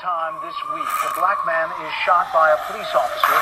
time 0.00 0.40
this 0.40 0.56
week, 0.72 0.88
a 0.88 1.20
black 1.20 1.36
man 1.44 1.68
is 1.84 1.92
shot 2.08 2.24
by 2.32 2.48
a 2.48 2.58
police 2.72 2.88
officer. 2.96 3.36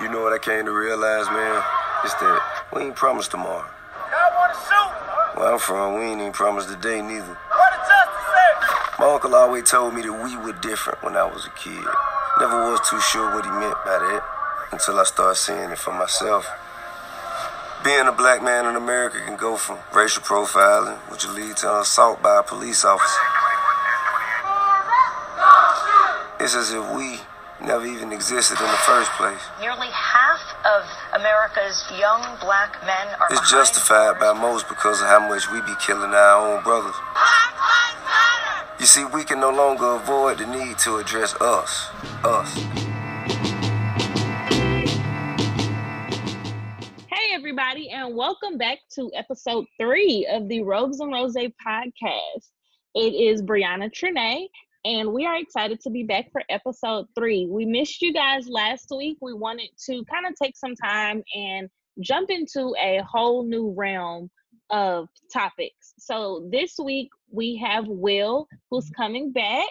You 0.00 0.08
know 0.08 0.24
what 0.24 0.32
I 0.32 0.40
came 0.40 0.64
to 0.64 0.72
realize, 0.72 1.28
man? 1.28 1.62
It's 2.02 2.14
that 2.14 2.40
we 2.72 2.88
ain't 2.88 2.96
promised 2.96 3.30
tomorrow. 3.30 3.68
Y'all 4.08 4.40
want 4.40 4.56
to 4.56 4.60
shoot? 4.64 5.36
Where 5.36 5.52
I'm 5.52 5.58
from, 5.58 6.00
we 6.00 6.06
ain't 6.08 6.20
even 6.20 6.32
promised 6.32 6.70
today 6.70 7.02
neither. 7.02 7.36
What 7.52 7.70
the 7.76 7.80
justice 7.84 8.24
say? 8.32 9.04
My 9.04 9.12
uncle 9.12 9.34
always 9.34 9.68
told 9.68 9.92
me 9.92 10.00
that 10.00 10.16
we 10.24 10.32
were 10.40 10.56
different 10.64 11.02
when 11.02 11.14
I 11.14 11.28
was 11.28 11.44
a 11.44 11.52
kid. 11.60 11.84
Never 12.40 12.72
was 12.72 12.80
too 12.88 13.00
sure 13.12 13.28
what 13.34 13.44
he 13.44 13.52
meant 13.52 13.76
by 13.84 14.00
that 14.00 14.24
until 14.72 14.98
I 14.98 15.04
started 15.04 15.36
seeing 15.36 15.68
it 15.68 15.78
for 15.78 15.92
myself. 15.92 16.48
Being 17.84 18.08
a 18.08 18.12
black 18.12 18.42
man 18.42 18.64
in 18.64 18.76
America 18.76 19.18
can 19.26 19.36
go 19.36 19.56
from 19.56 19.76
racial 19.92 20.22
profiling, 20.22 20.96
which 21.12 21.26
will 21.26 21.34
lead 21.34 21.56
to 21.58 21.68
an 21.68 21.82
assault 21.82 22.22
by 22.22 22.38
a 22.38 22.42
police 22.42 22.82
officer. 22.82 23.39
It's 26.42 26.56
as 26.56 26.72
if 26.72 26.96
we 26.96 27.18
never 27.60 27.84
even 27.84 28.12
existed 28.12 28.58
in 28.58 28.64
the 28.64 28.82
first 28.88 29.10
place. 29.12 29.42
Nearly 29.60 29.88
half 29.92 30.40
of 30.64 31.20
America's 31.20 31.84
young 31.98 32.22
black 32.40 32.82
men 32.86 33.08
are 33.20 33.26
It's 33.28 33.50
justified 33.50 34.18
by 34.18 34.32
most 34.32 34.66
because 34.66 35.02
of 35.02 35.08
how 35.08 35.28
much 35.28 35.50
we 35.50 35.60
be 35.60 35.74
killing 35.84 36.14
our 36.14 36.56
own 36.56 36.62
brothers. 36.62 36.94
You 38.80 38.86
see, 38.86 39.04
we 39.04 39.22
can 39.22 39.38
no 39.38 39.50
longer 39.50 39.84
avoid 39.96 40.38
the 40.38 40.46
need 40.46 40.78
to 40.78 40.96
address 40.96 41.34
us. 41.42 41.90
Us. 42.24 42.54
Hey, 47.10 47.34
everybody, 47.34 47.90
and 47.90 48.16
welcome 48.16 48.56
back 48.56 48.78
to 48.94 49.10
episode 49.14 49.66
three 49.78 50.26
of 50.32 50.48
the 50.48 50.62
Robes 50.62 51.00
and 51.00 51.12
Rose 51.12 51.36
podcast. 51.36 52.48
It 52.94 53.12
is 53.12 53.42
Brianna 53.42 53.92
Trine, 53.92 54.48
and 54.84 55.12
we 55.12 55.26
are 55.26 55.36
excited 55.36 55.80
to 55.80 55.90
be 55.90 56.04
back 56.04 56.32
for 56.32 56.42
episode 56.48 57.06
three. 57.14 57.46
We 57.46 57.66
missed 57.66 58.00
you 58.00 58.12
guys 58.12 58.48
last 58.48 58.90
week. 58.96 59.18
We 59.20 59.34
wanted 59.34 59.68
to 59.86 60.04
kind 60.10 60.26
of 60.26 60.34
take 60.40 60.56
some 60.56 60.74
time 60.74 61.22
and 61.34 61.68
jump 62.00 62.30
into 62.30 62.74
a 62.80 63.02
whole 63.10 63.44
new 63.44 63.74
realm 63.76 64.30
of 64.70 65.08
topics. 65.32 65.92
So 65.98 66.48
this 66.50 66.76
week 66.82 67.10
we 67.30 67.56
have 67.56 67.86
Will, 67.88 68.48
who's 68.70 68.88
coming 68.96 69.32
back. 69.32 69.68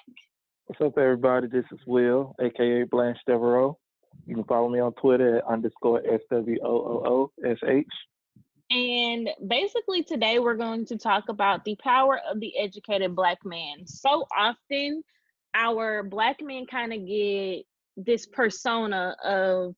What's 0.67 0.81
up, 0.81 0.97
everybody? 0.99 1.47
This 1.47 1.65
is 1.71 1.79
Will, 1.87 2.35
aka 2.39 2.83
Blanche 2.83 3.17
Devereaux. 3.25 3.79
You 4.27 4.35
can 4.35 4.43
follow 4.43 4.69
me 4.69 4.79
on 4.79 4.93
Twitter 4.93 5.37
at 5.37 5.47
underscore 5.47 6.03
SWOOOSH. 6.03 7.31
And 8.71 9.29
basically, 9.47 10.03
today 10.03 10.37
we're 10.37 10.55
going 10.55 10.85
to 10.87 10.97
talk 10.97 11.29
about 11.29 11.65
the 11.65 11.75
power 11.75 12.19
of 12.29 12.39
the 12.39 12.55
educated 12.57 13.15
Black 13.15 13.39
man. 13.43 13.87
So 13.87 14.25
often, 14.37 15.03
our 15.55 16.03
Black 16.03 16.37
men 16.41 16.67
kind 16.67 16.93
of 16.93 17.05
get 17.07 17.63
this 17.97 18.27
persona 18.27 19.15
of 19.23 19.73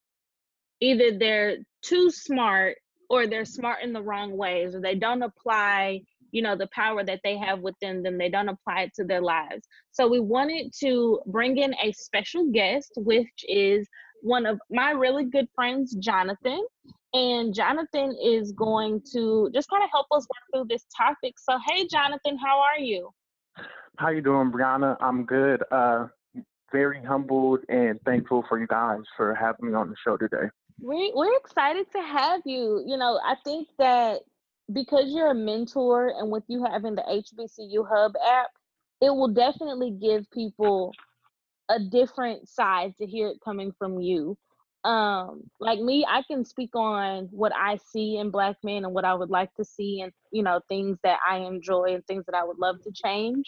either 0.82 1.18
they're 1.18 1.58
too 1.82 2.10
smart 2.12 2.78
or 3.10 3.28
they're 3.28 3.46
smart 3.46 3.82
in 3.82 3.94
the 3.94 4.02
wrong 4.02 4.36
ways, 4.36 4.76
or 4.76 4.82
they 4.82 4.96
don't 4.96 5.24
apply, 5.24 6.02
you 6.32 6.42
know, 6.42 6.58
the 6.58 6.70
power 6.74 7.04
that 7.04 7.22
they 7.24 7.38
have 7.38 7.60
within 7.60 8.04
them. 8.04 8.18
They 8.18 8.30
don't 8.30 8.50
apply 8.50 8.82
it 8.82 8.92
to 8.96 9.06
their 9.06 9.22
lives. 9.22 9.66
So 9.92 10.10
we 10.10 10.20
wanted 10.20 10.74
to 10.82 11.22
bring 11.28 11.58
in 11.58 11.74
a 11.82 11.94
special 11.94 12.52
guest, 12.52 12.92
which 12.98 13.46
is 13.48 13.88
one 14.22 14.46
of 14.46 14.60
my 14.70 14.92
really 14.92 15.26
good 15.26 15.48
friends, 15.56 15.96
Jonathan 15.96 16.66
and 17.14 17.54
Jonathan 17.54 18.16
is 18.24 18.52
going 18.54 19.02
to 19.14 19.50
just 19.54 19.70
kind 19.70 19.84
of 19.84 19.90
help 19.92 20.08
us 20.12 20.28
work 20.30 20.44
through 20.54 20.68
this 20.70 20.86
topic. 20.96 21.36
So, 21.38 21.58
hey, 21.68 21.88
Jonathan, 21.88 22.38
how 22.38 22.60
are 22.60 22.80
you? 22.80 23.10
How 23.98 24.10
you 24.10 24.22
doing, 24.22 24.52
Brianna? 24.52 24.96
I'm 25.02 25.26
good. 25.26 25.64
Uh, 25.72 26.08
very 26.72 27.04
humbled 27.04 27.60
and 27.70 28.00
thankful 28.06 28.46
for 28.48 28.60
you 28.60 28.68
guys 28.68 29.02
for 29.18 29.36
having 29.36 29.70
me 29.70 29.74
on 29.74 29.90
the 29.90 29.96
show 30.04 30.18
today. 30.18 30.50
We 30.82 31.12
we're 31.14 31.36
excited 31.38 31.92
to 31.92 32.02
have 32.02 32.42
you. 32.46 32.84
You 32.88 32.98
know, 32.98 33.20
I 33.24 33.36
think 33.44 33.68
that 33.78 34.22
because 34.72 35.12
you're 35.14 35.32
a 35.32 35.36
mentor 35.36 36.14
and 36.18 36.32
with 36.32 36.44
you 36.48 36.64
having 36.64 36.96
the 36.96 37.02
HBCU 37.02 37.86
Hub 37.88 38.14
app, 38.26 38.48
it 39.02 39.10
will 39.10 39.28
definitely 39.28 39.92
give 39.92 40.30
people 40.32 40.92
a 41.70 41.80
different 41.80 42.48
side 42.48 42.96
to 42.98 43.06
hear 43.06 43.28
it 43.28 43.38
coming 43.44 43.72
from 43.78 44.00
you. 44.00 44.38
Um, 44.84 45.44
like 45.60 45.80
me, 45.80 46.06
I 46.10 46.24
can 46.24 46.44
speak 46.44 46.76
on 46.76 47.28
what 47.32 47.54
I 47.56 47.78
see 47.92 48.18
in 48.18 48.32
black 48.32 48.58
men 48.64 48.84
and 48.86 48.94
what 48.94 49.06
I 49.06 49.14
would 49.14 49.30
like 49.30 49.54
to 49.56 49.64
see 49.64 50.02
and 50.02 50.12
you 50.32 50.44
know, 50.44 50.62
things 50.70 50.98
that 51.04 51.20
I 51.30 51.38
enjoy 51.38 51.94
and 51.94 52.06
things 52.08 52.26
that 52.26 52.36
I 52.36 52.44
would 52.44 52.58
love 52.58 52.82
to 52.84 52.92
change. 52.92 53.46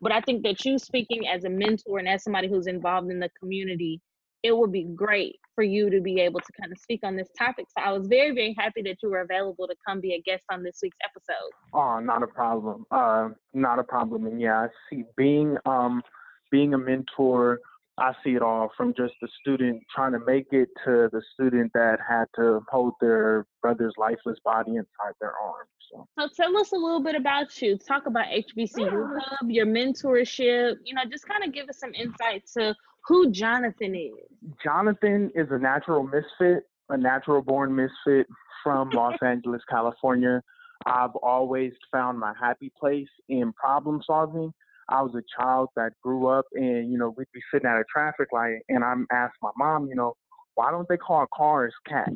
But 0.00 0.12
I 0.12 0.20
think 0.20 0.42
that 0.44 0.64
you 0.64 0.78
speaking 0.78 1.28
as 1.28 1.44
a 1.44 1.50
mentor 1.50 1.98
and 1.98 2.08
as 2.08 2.24
somebody 2.24 2.48
who's 2.48 2.66
involved 2.66 3.10
in 3.10 3.20
the 3.20 3.30
community, 3.38 4.00
it 4.42 4.56
would 4.56 4.72
be 4.72 4.84
great 4.84 5.36
for 5.54 5.62
you 5.62 5.88
to 5.90 6.00
be 6.00 6.20
able 6.20 6.40
to 6.40 6.52
kind 6.60 6.72
of 6.72 6.78
speak 6.78 7.00
on 7.04 7.14
this 7.14 7.28
topic. 7.38 7.66
So 7.78 7.84
I 7.84 7.92
was 7.92 8.08
very, 8.08 8.34
very 8.34 8.56
happy 8.58 8.82
that 8.82 8.96
you 9.02 9.10
were 9.10 9.20
available 9.20 9.68
to 9.68 9.74
come 9.86 10.00
be 10.00 10.14
a 10.14 10.22
guest 10.22 10.42
on 10.50 10.64
this 10.64 10.78
week's 10.82 10.96
episode. 11.04 11.50
Oh, 11.72 12.00
not 12.00 12.22
a 12.22 12.26
problem. 12.26 12.84
Uh, 12.90 13.28
not 13.54 13.78
a 13.78 13.84
problem. 13.84 14.26
And 14.26 14.40
yeah, 14.40 14.66
see 14.90 15.04
being 15.16 15.56
um 15.66 16.02
being 16.50 16.74
a 16.74 16.78
mentor. 16.78 17.60
I 18.02 18.12
see 18.24 18.30
it 18.30 18.42
all 18.42 18.68
from 18.76 18.94
just 18.96 19.14
the 19.22 19.28
student 19.40 19.80
trying 19.94 20.10
to 20.10 20.18
make 20.26 20.46
it 20.50 20.68
to 20.84 21.08
the 21.12 21.22
student 21.34 21.70
that 21.74 21.98
had 22.06 22.24
to 22.34 22.60
hold 22.68 22.94
their 23.00 23.46
brother's 23.60 23.94
lifeless 23.96 24.38
body 24.44 24.72
inside 24.72 25.14
their 25.20 25.32
arms. 25.40 25.68
So. 25.88 26.08
So 26.18 26.28
tell 26.36 26.56
us 26.58 26.72
a 26.72 26.76
little 26.76 27.00
bit 27.00 27.14
about 27.14 27.62
you. 27.62 27.78
Talk 27.78 28.06
about 28.06 28.26
HBCU 28.26 29.20
Hub, 29.20 29.48
your 29.48 29.66
mentorship, 29.66 30.78
you 30.84 30.94
know, 30.94 31.02
just 31.08 31.28
kind 31.28 31.44
of 31.44 31.54
give 31.54 31.68
us 31.68 31.78
some 31.78 31.94
insight 31.94 32.42
to 32.56 32.74
who 33.06 33.30
Jonathan 33.30 33.94
is. 33.94 34.50
Jonathan 34.64 35.30
is 35.36 35.46
a 35.52 35.58
natural 35.58 36.02
misfit, 36.02 36.64
a 36.88 36.96
natural 36.96 37.40
born 37.40 37.72
misfit 37.72 38.26
from 38.64 38.90
Los 38.94 39.14
Angeles, 39.22 39.62
California. 39.70 40.42
I've 40.86 41.14
always 41.22 41.72
found 41.92 42.18
my 42.18 42.34
happy 42.40 42.72
place 42.80 43.08
in 43.28 43.52
problem 43.52 44.02
solving. 44.04 44.52
I 44.92 45.00
was 45.00 45.14
a 45.14 45.22
child 45.40 45.70
that 45.74 45.92
grew 46.02 46.26
up 46.26 46.44
and, 46.52 46.92
you 46.92 46.98
know, 46.98 47.14
we'd 47.16 47.26
be 47.32 47.40
sitting 47.52 47.68
at 47.68 47.78
a 47.78 47.84
traffic 47.90 48.28
light 48.30 48.58
and 48.68 48.84
I'm 48.84 49.06
asked 49.10 49.36
my 49.42 49.50
mom, 49.56 49.86
you 49.86 49.94
know, 49.94 50.12
why 50.54 50.70
don't 50.70 50.86
they 50.86 50.98
call 50.98 51.24
cars 51.34 51.72
cats? 51.88 52.10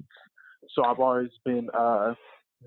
So 0.75 0.85
I've 0.85 1.01
always 1.01 1.31
been 1.43 1.69
uh, 1.73 2.13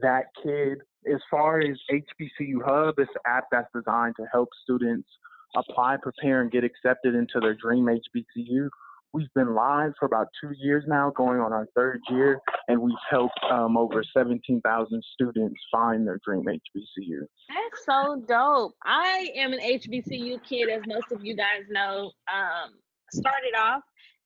that 0.02 0.26
kid. 0.44 0.80
As 1.14 1.22
far 1.30 1.60
as 1.60 1.78
HBCU 1.92 2.58
Hub, 2.66 2.96
it's 2.98 3.12
an 3.14 3.22
app 3.32 3.46
that's 3.52 3.68
designed 3.74 4.16
to 4.20 4.26
help 4.32 4.50
students 4.64 5.08
apply, 5.56 5.98
prepare, 6.02 6.42
and 6.42 6.52
get 6.52 6.64
accepted 6.64 7.14
into 7.14 7.40
their 7.40 7.56
dream 7.56 7.86
HBCU. 7.86 8.68
We've 9.12 9.34
been 9.34 9.56
live 9.56 9.94
for 10.00 10.06
about 10.06 10.28
two 10.40 10.52
years 10.60 10.84
now, 10.88 11.12
going 11.16 11.40
on 11.40 11.52
our 11.52 11.68
third 11.76 12.00
year, 12.10 12.40
and 12.68 12.80
we've 12.80 12.94
helped 13.10 13.40
um, 13.52 13.76
over 13.76 14.04
17,000 14.16 15.04
students 15.14 15.60
find 15.72 16.08
their 16.08 16.20
dream 16.24 16.44
HBCU. 16.44 17.22
That's 17.50 17.86
so 17.86 18.24
dope. 18.28 18.76
I 18.86 19.30
am 19.36 19.54
an 19.54 19.60
HBCU 19.60 20.44
kid, 20.44 20.70
as 20.70 20.84
most 20.88 21.12
of 21.12 21.26
you 21.26 21.36
guys 21.36 21.64
know. 21.70 22.12
Um, 22.32 22.74
started 23.12 23.56
off 23.58 23.82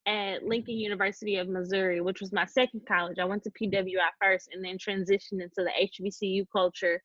at 0.06 0.44
Lincoln 0.44 0.78
University 0.78 1.38
of 1.38 1.48
Missouri, 1.48 2.02
which 2.02 2.20
was 2.20 2.34
my 2.34 2.46
second 2.46 2.82
college. 2.86 3.20
I 3.20 3.26
went 3.26 3.44
to 3.44 3.52
PWI 3.52 4.10
first 4.22 4.50
and 4.54 4.64
then 4.64 4.78
transitioned 4.78 5.42
into 5.42 5.50
the 5.58 5.72
HBCU 5.82 6.46
culture. 6.52 7.02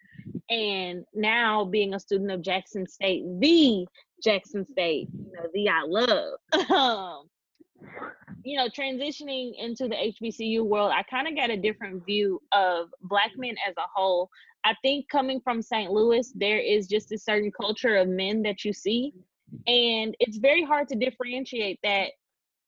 And 0.50 1.04
now 1.14 1.64
being 1.64 1.94
a 1.94 2.00
student 2.00 2.32
of 2.32 2.42
Jackson 2.42 2.88
State, 2.88 3.22
the 3.38 3.86
Jackson 4.24 4.66
State, 4.72 5.08
you 5.12 5.32
know, 5.32 5.48
the 5.54 5.68
I 5.68 5.82
love. 5.86 7.24
You 8.48 8.56
know, 8.56 8.68
transitioning 8.70 9.52
into 9.58 9.88
the 9.88 9.94
HBCU 9.94 10.64
world, 10.64 10.90
I 10.90 11.02
kind 11.02 11.28
of 11.28 11.36
got 11.36 11.50
a 11.50 11.56
different 11.58 12.06
view 12.06 12.40
of 12.52 12.88
Black 13.02 13.32
men 13.36 13.54
as 13.68 13.74
a 13.76 13.86
whole. 13.94 14.30
I 14.64 14.74
think 14.80 15.06
coming 15.10 15.38
from 15.42 15.60
St. 15.60 15.90
Louis, 15.90 16.32
there 16.34 16.58
is 16.58 16.86
just 16.86 17.12
a 17.12 17.18
certain 17.18 17.52
culture 17.52 17.96
of 17.96 18.08
men 18.08 18.40
that 18.44 18.64
you 18.64 18.72
see, 18.72 19.12
and 19.66 20.16
it's 20.18 20.38
very 20.38 20.64
hard 20.64 20.88
to 20.88 20.96
differentiate 20.96 21.78
that 21.82 22.12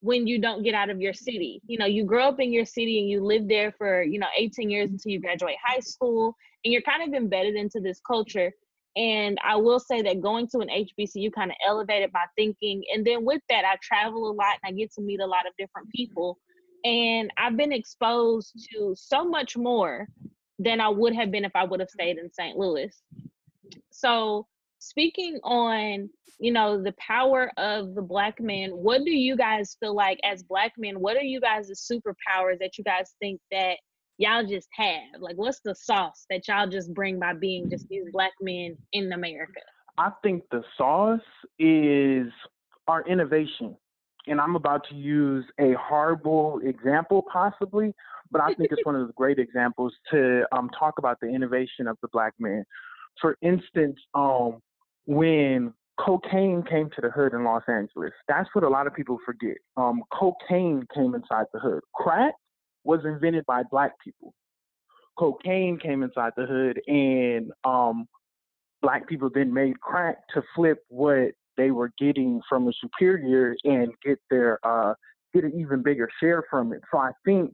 when 0.01 0.27
you 0.27 0.39
don't 0.39 0.63
get 0.63 0.75
out 0.75 0.91
of 0.91 1.01
your 1.01 1.15
city. 1.15 1.63
You 1.67 1.79
know, 1.79 1.87
you 1.87 2.05
grow 2.05 2.29
up 2.29 2.41
in 2.41 2.53
your 2.53 2.67
city 2.67 3.01
and 3.01 3.09
you 3.09 3.25
live 3.25 3.49
there 3.49 3.73
for, 3.73 4.03
you 4.03 4.19
know, 4.19 4.29
18 4.37 4.69
years 4.69 4.91
until 4.91 5.13
you 5.13 5.19
graduate 5.19 5.57
high 5.65 5.81
school, 5.81 6.37
and 6.63 6.75
you're 6.75 6.83
kind 6.83 7.03
of 7.09 7.15
embedded 7.15 7.55
into 7.55 7.81
this 7.81 8.03
culture. 8.07 8.53
And 8.97 9.39
I 9.45 9.57
will 9.57 9.79
say 9.79 10.03
that 10.03 10.21
going 10.21 10.49
to 10.49 10.59
an 10.59 10.69
HBCU 10.69 11.33
kind 11.33 11.51
of 11.51 11.57
elevated 11.67 12.11
my 12.13 12.25
thinking. 12.37 12.83
And 12.93 13.07
then 13.07 13.25
with 13.25 13.41
that, 13.49 13.65
I 13.65 13.77
travel 13.83 14.31
a 14.31 14.33
lot 14.33 14.59
and 14.63 14.75
I 14.75 14.77
get 14.77 14.93
to 14.95 15.03
meet 15.03 15.21
a 15.21 15.27
lot 15.27 15.47
of 15.47 15.53
different 15.59 15.89
mm-hmm. 15.89 16.03
people. 16.03 16.39
And 16.85 17.31
I've 17.37 17.57
been 17.57 17.73
exposed 17.73 18.69
to 18.73 18.95
so 18.97 19.25
much 19.25 19.57
more 19.57 20.09
than 20.59 20.81
I 20.81 20.89
would 20.89 21.15
have 21.15 21.31
been 21.31 21.45
if 21.45 21.55
I 21.55 21.65
would 21.65 21.81
have 21.81 21.91
stayed 21.91 22.19
in 22.19 22.33
St. 22.33 22.57
Louis. 22.57 22.91
So, 23.91 24.47
speaking 24.79 25.39
on, 25.43 26.09
you 26.39 26.53
know, 26.53 26.83
the 26.83 26.95
power 26.99 27.51
of 27.59 27.95
the 27.95 28.03
black 28.03 28.41
man, 28.41 28.71
what 28.71 29.05
do 29.05 29.11
you 29.11 29.37
guys 29.37 29.77
feel 29.79 29.95
like 29.95 30.19
as 30.25 30.43
black 30.43 30.73
men? 30.79 31.01
What 31.01 31.17
are 31.17 31.23
you 31.23 31.41
guys' 31.41 31.71
superpowers 31.91 32.59
that 32.61 32.79
you 32.79 32.85
guys 32.85 33.15
think 33.21 33.41
that 33.51 33.77
y'all 34.21 34.45
just 34.47 34.69
have? 34.73 35.21
Like, 35.21 35.37
what's 35.37 35.61
the 35.65 35.75
sauce 35.75 36.27
that 36.31 36.47
y'all 36.47 36.69
just 36.69 36.93
bring 36.95 37.19
by 37.19 37.33
being 37.33 37.69
just 37.71 37.89
these 37.89 38.05
black 38.13 38.33
men 38.41 38.77
in 38.93 39.13
America? 39.13 39.61
I 39.99 40.11
think 40.23 40.45
the 40.51 40.63
sauce 40.77 41.21
is 41.59 42.31
our 42.87 43.03
innovation. 43.09 43.77
And 44.27 44.39
I'm 44.41 44.55
about 44.55 44.87
to 44.91 44.95
use 44.95 45.47
a 45.59 45.73
horrible 45.81 46.61
example, 46.63 47.25
possibly, 47.33 47.95
but 48.31 48.43
I 48.43 48.53
think 48.55 48.71
it's 48.71 48.85
one 48.85 48.95
of 48.95 49.07
the 49.07 49.13
great 49.15 49.39
examples 49.39 49.95
to 50.11 50.45
um, 50.53 50.71
talk 50.79 50.99
about 50.99 51.19
the 51.21 51.29
innovation 51.29 51.89
of 51.89 51.97
the 52.03 52.09
black 52.13 52.35
man. 52.39 52.65
For 53.21 53.37
instance, 53.41 53.97
um, 54.15 54.61
when 55.07 55.73
cocaine 55.99 56.63
came 56.69 56.91
to 56.91 57.01
the 57.01 57.11
hood 57.11 57.33
in 57.33 57.45
Los 57.45 57.63
Angeles, 57.67 58.13
that's 58.29 58.49
what 58.53 58.65
a 58.65 58.69
lot 58.69 58.87
of 58.87 58.95
people 58.95 59.19
forget. 59.25 59.57
Um, 59.79 60.03
cocaine 60.13 60.87
came 60.95 61.15
inside 61.15 61.47
the 61.55 61.59
hood. 61.59 61.81
Crack 61.95 62.35
was 62.85 63.01
invented 63.05 63.45
by 63.47 63.63
black 63.71 63.93
people. 64.03 64.35
Cocaine 65.19 65.79
came 65.79 66.03
inside 66.03 66.33
the 66.37 66.47
hood, 66.47 66.81
and 66.87 67.51
um, 67.65 68.07
black 68.83 69.09
people 69.09 69.31
then 69.33 69.53
made 69.53 69.79
crack 69.81 70.17
to 70.35 70.43
flip 70.55 70.79
what 70.89 71.33
they 71.57 71.71
were 71.71 71.93
getting 71.99 72.41
from 72.49 72.69
a 72.69 72.73
superior 72.81 73.55
and 73.65 73.93
get 74.05 74.19
their 74.31 74.59
uh, 74.67 74.95
get 75.35 75.45
an 75.45 75.53
even 75.59 75.83
bigger 75.83 76.09
share 76.21 76.45
from 76.51 76.73
it. 76.73 76.81
So 76.91 76.99
I 76.99 77.11
think 77.25 77.53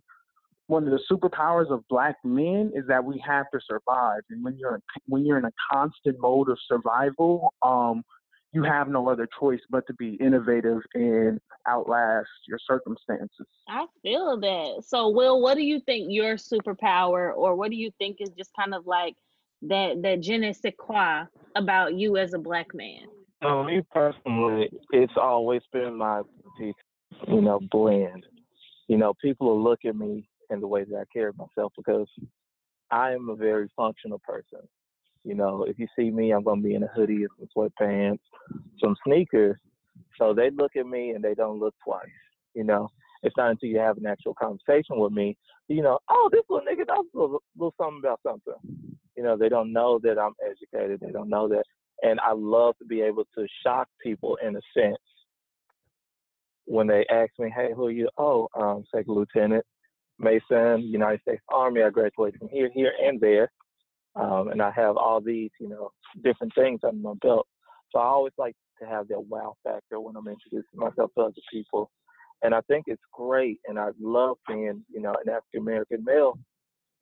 one 0.68 0.84
of 0.84 0.90
the 0.90 1.00
superpowers 1.10 1.70
of 1.70 1.82
black 1.88 2.16
men 2.24 2.72
is 2.74 2.84
that 2.88 3.04
we 3.04 3.22
have 3.26 3.46
to 3.52 3.60
survive, 3.68 4.20
and 4.30 4.44
when 4.44 4.56
you're 4.58 4.80
when 5.06 5.24
you're 5.24 5.38
in 5.38 5.44
a 5.44 5.52
constant 5.72 6.16
mode 6.20 6.48
of 6.48 6.58
survival, 6.68 7.52
um, 7.62 8.02
you 8.52 8.62
have 8.62 8.88
no 8.88 9.08
other 9.08 9.28
choice 9.38 9.60
but 9.70 9.86
to 9.86 9.94
be 9.94 10.14
innovative 10.14 10.80
and 10.94 11.40
outlast 11.68 12.28
your 12.48 12.58
circumstances. 12.66 13.46
I 13.68 13.86
feel 14.02 14.38
that. 14.40 14.84
So, 14.86 15.10
Will, 15.10 15.40
what 15.40 15.56
do 15.56 15.62
you 15.62 15.80
think 15.80 16.06
your 16.10 16.36
superpower, 16.36 17.34
or 17.36 17.54
what 17.54 17.70
do 17.70 17.76
you 17.76 17.90
think 17.98 18.18
is 18.20 18.30
just 18.30 18.50
kind 18.58 18.74
of 18.74 18.86
like 18.86 19.14
that 19.62 20.02
that 20.02 20.20
je 20.20 20.38
ne 20.38 20.52
sais 20.52 20.72
quoi 20.78 21.24
about 21.54 21.94
you 21.94 22.16
as 22.16 22.34
a 22.34 22.38
black 22.38 22.74
man? 22.74 23.02
So, 23.42 23.64
me 23.64 23.82
personally, 23.92 24.70
it's 24.90 25.12
always 25.20 25.62
been 25.72 25.98
my, 25.98 26.22
you 26.60 27.40
know, 27.40 27.60
blend. 27.70 28.24
You 28.88 28.96
know, 28.96 29.12
people 29.20 29.48
will 29.48 29.62
look 29.62 29.80
at 29.84 29.96
me 29.96 30.28
in 30.50 30.60
the 30.60 30.66
way 30.66 30.84
that 30.84 30.96
I 30.96 31.04
carry 31.12 31.32
myself 31.36 31.72
because 31.76 32.08
I 32.90 33.12
am 33.12 33.28
a 33.28 33.36
very 33.36 33.68
functional 33.76 34.20
person. 34.20 34.60
You 35.26 35.34
know, 35.34 35.64
if 35.68 35.78
you 35.78 35.88
see 35.98 36.10
me, 36.10 36.30
I'm 36.30 36.44
gonna 36.44 36.62
be 36.62 36.74
in 36.74 36.84
a 36.84 36.88
hoodie 36.88 37.24
and 37.24 37.30
some 37.38 37.48
sweatpants, 37.80 38.20
some 38.82 38.94
sneakers. 39.04 39.56
So 40.18 40.32
they 40.32 40.50
look 40.50 40.76
at 40.76 40.86
me 40.86 41.10
and 41.10 41.22
they 41.22 41.34
don't 41.34 41.58
look 41.58 41.74
twice. 41.84 42.06
You 42.54 42.64
know, 42.64 42.88
it's 43.22 43.36
not 43.36 43.50
until 43.50 43.68
you 43.68 43.78
have 43.78 43.96
an 43.98 44.06
actual 44.06 44.34
conversation 44.34 44.98
with 44.98 45.12
me, 45.12 45.36
you 45.68 45.82
know, 45.82 45.98
oh, 46.08 46.28
this 46.32 46.42
little 46.48 46.64
nigga 46.64 46.86
knows 46.86 47.06
a 47.14 47.18
little, 47.18 47.42
little 47.56 47.74
something 47.76 47.98
about 47.98 48.20
something. 48.22 48.54
You 49.16 49.24
know, 49.24 49.36
they 49.36 49.48
don't 49.48 49.72
know 49.72 49.98
that 50.02 50.18
I'm 50.18 50.34
educated. 50.44 51.00
They 51.00 51.10
don't 51.10 51.28
know 51.28 51.48
that. 51.48 51.64
And 52.02 52.20
I 52.20 52.32
love 52.32 52.76
to 52.78 52.84
be 52.84 53.00
able 53.00 53.24
to 53.36 53.46
shock 53.64 53.88
people 54.02 54.38
in 54.46 54.54
a 54.54 54.60
sense 54.76 54.96
when 56.66 56.86
they 56.86 57.04
ask 57.10 57.32
me, 57.38 57.52
hey, 57.54 57.70
who 57.74 57.86
are 57.86 57.90
you? 57.90 58.08
Oh, 58.18 58.48
um, 58.58 58.84
second 58.94 59.14
lieutenant. 59.14 59.64
Mason, 60.18 60.80
United 60.80 61.20
States 61.22 61.42
Army. 61.52 61.82
I 61.82 61.90
graduated 61.90 62.38
from 62.38 62.48
here, 62.48 62.70
here, 62.72 62.92
and 63.02 63.20
there. 63.20 63.50
Um, 64.16 64.48
and 64.48 64.62
I 64.62 64.70
have 64.70 64.96
all 64.96 65.20
these, 65.20 65.50
you 65.60 65.68
know, 65.68 65.90
different 66.24 66.54
things 66.54 66.80
under 66.82 67.00
my 67.00 67.14
belt. 67.20 67.46
So 67.90 68.00
I 68.00 68.06
always 68.06 68.32
like 68.38 68.56
to 68.80 68.88
have 68.88 69.08
that 69.08 69.20
wow 69.20 69.54
factor 69.62 70.00
when 70.00 70.16
I'm 70.16 70.26
introducing 70.26 70.78
myself 70.78 71.10
to 71.16 71.24
other 71.24 71.34
people. 71.52 71.90
And 72.42 72.54
I 72.54 72.60
think 72.62 72.84
it's 72.86 73.02
great. 73.12 73.58
And 73.66 73.78
I 73.78 73.88
love 74.00 74.36
being, 74.48 74.84
you 74.92 75.00
know, 75.00 75.14
an 75.24 75.30
African 75.30 75.60
American 75.60 76.04
male 76.04 76.38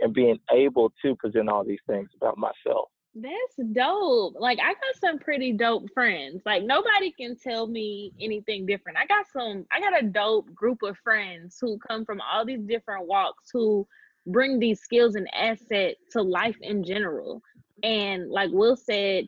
and 0.00 0.12
being 0.12 0.38
able 0.52 0.92
to 1.02 1.14
present 1.16 1.48
all 1.48 1.64
these 1.64 1.78
things 1.88 2.08
about 2.16 2.36
myself. 2.36 2.88
That's 3.14 3.70
dope. 3.72 4.34
Like 4.38 4.58
I 4.58 4.72
got 4.72 5.00
some 5.00 5.18
pretty 5.20 5.52
dope 5.52 5.86
friends. 5.94 6.42
Like 6.44 6.64
nobody 6.64 7.12
can 7.12 7.36
tell 7.36 7.68
me 7.68 8.12
anything 8.20 8.66
different. 8.66 8.98
I 8.98 9.06
got 9.06 9.26
some 9.32 9.66
I 9.70 9.80
got 9.80 10.02
a 10.02 10.06
dope 10.06 10.52
group 10.52 10.82
of 10.82 10.96
friends 11.04 11.58
who 11.60 11.78
come 11.86 12.04
from 12.04 12.20
all 12.20 12.44
these 12.44 12.62
different 12.66 13.06
walks 13.06 13.50
who 13.52 13.86
bring 14.26 14.58
these 14.58 14.80
skills 14.80 15.14
and 15.14 15.28
asset 15.34 15.96
to 16.12 16.22
life 16.22 16.56
in 16.60 16.84
general. 16.84 17.42
And 17.82 18.30
like 18.30 18.50
Will 18.52 18.76
said, 18.76 19.26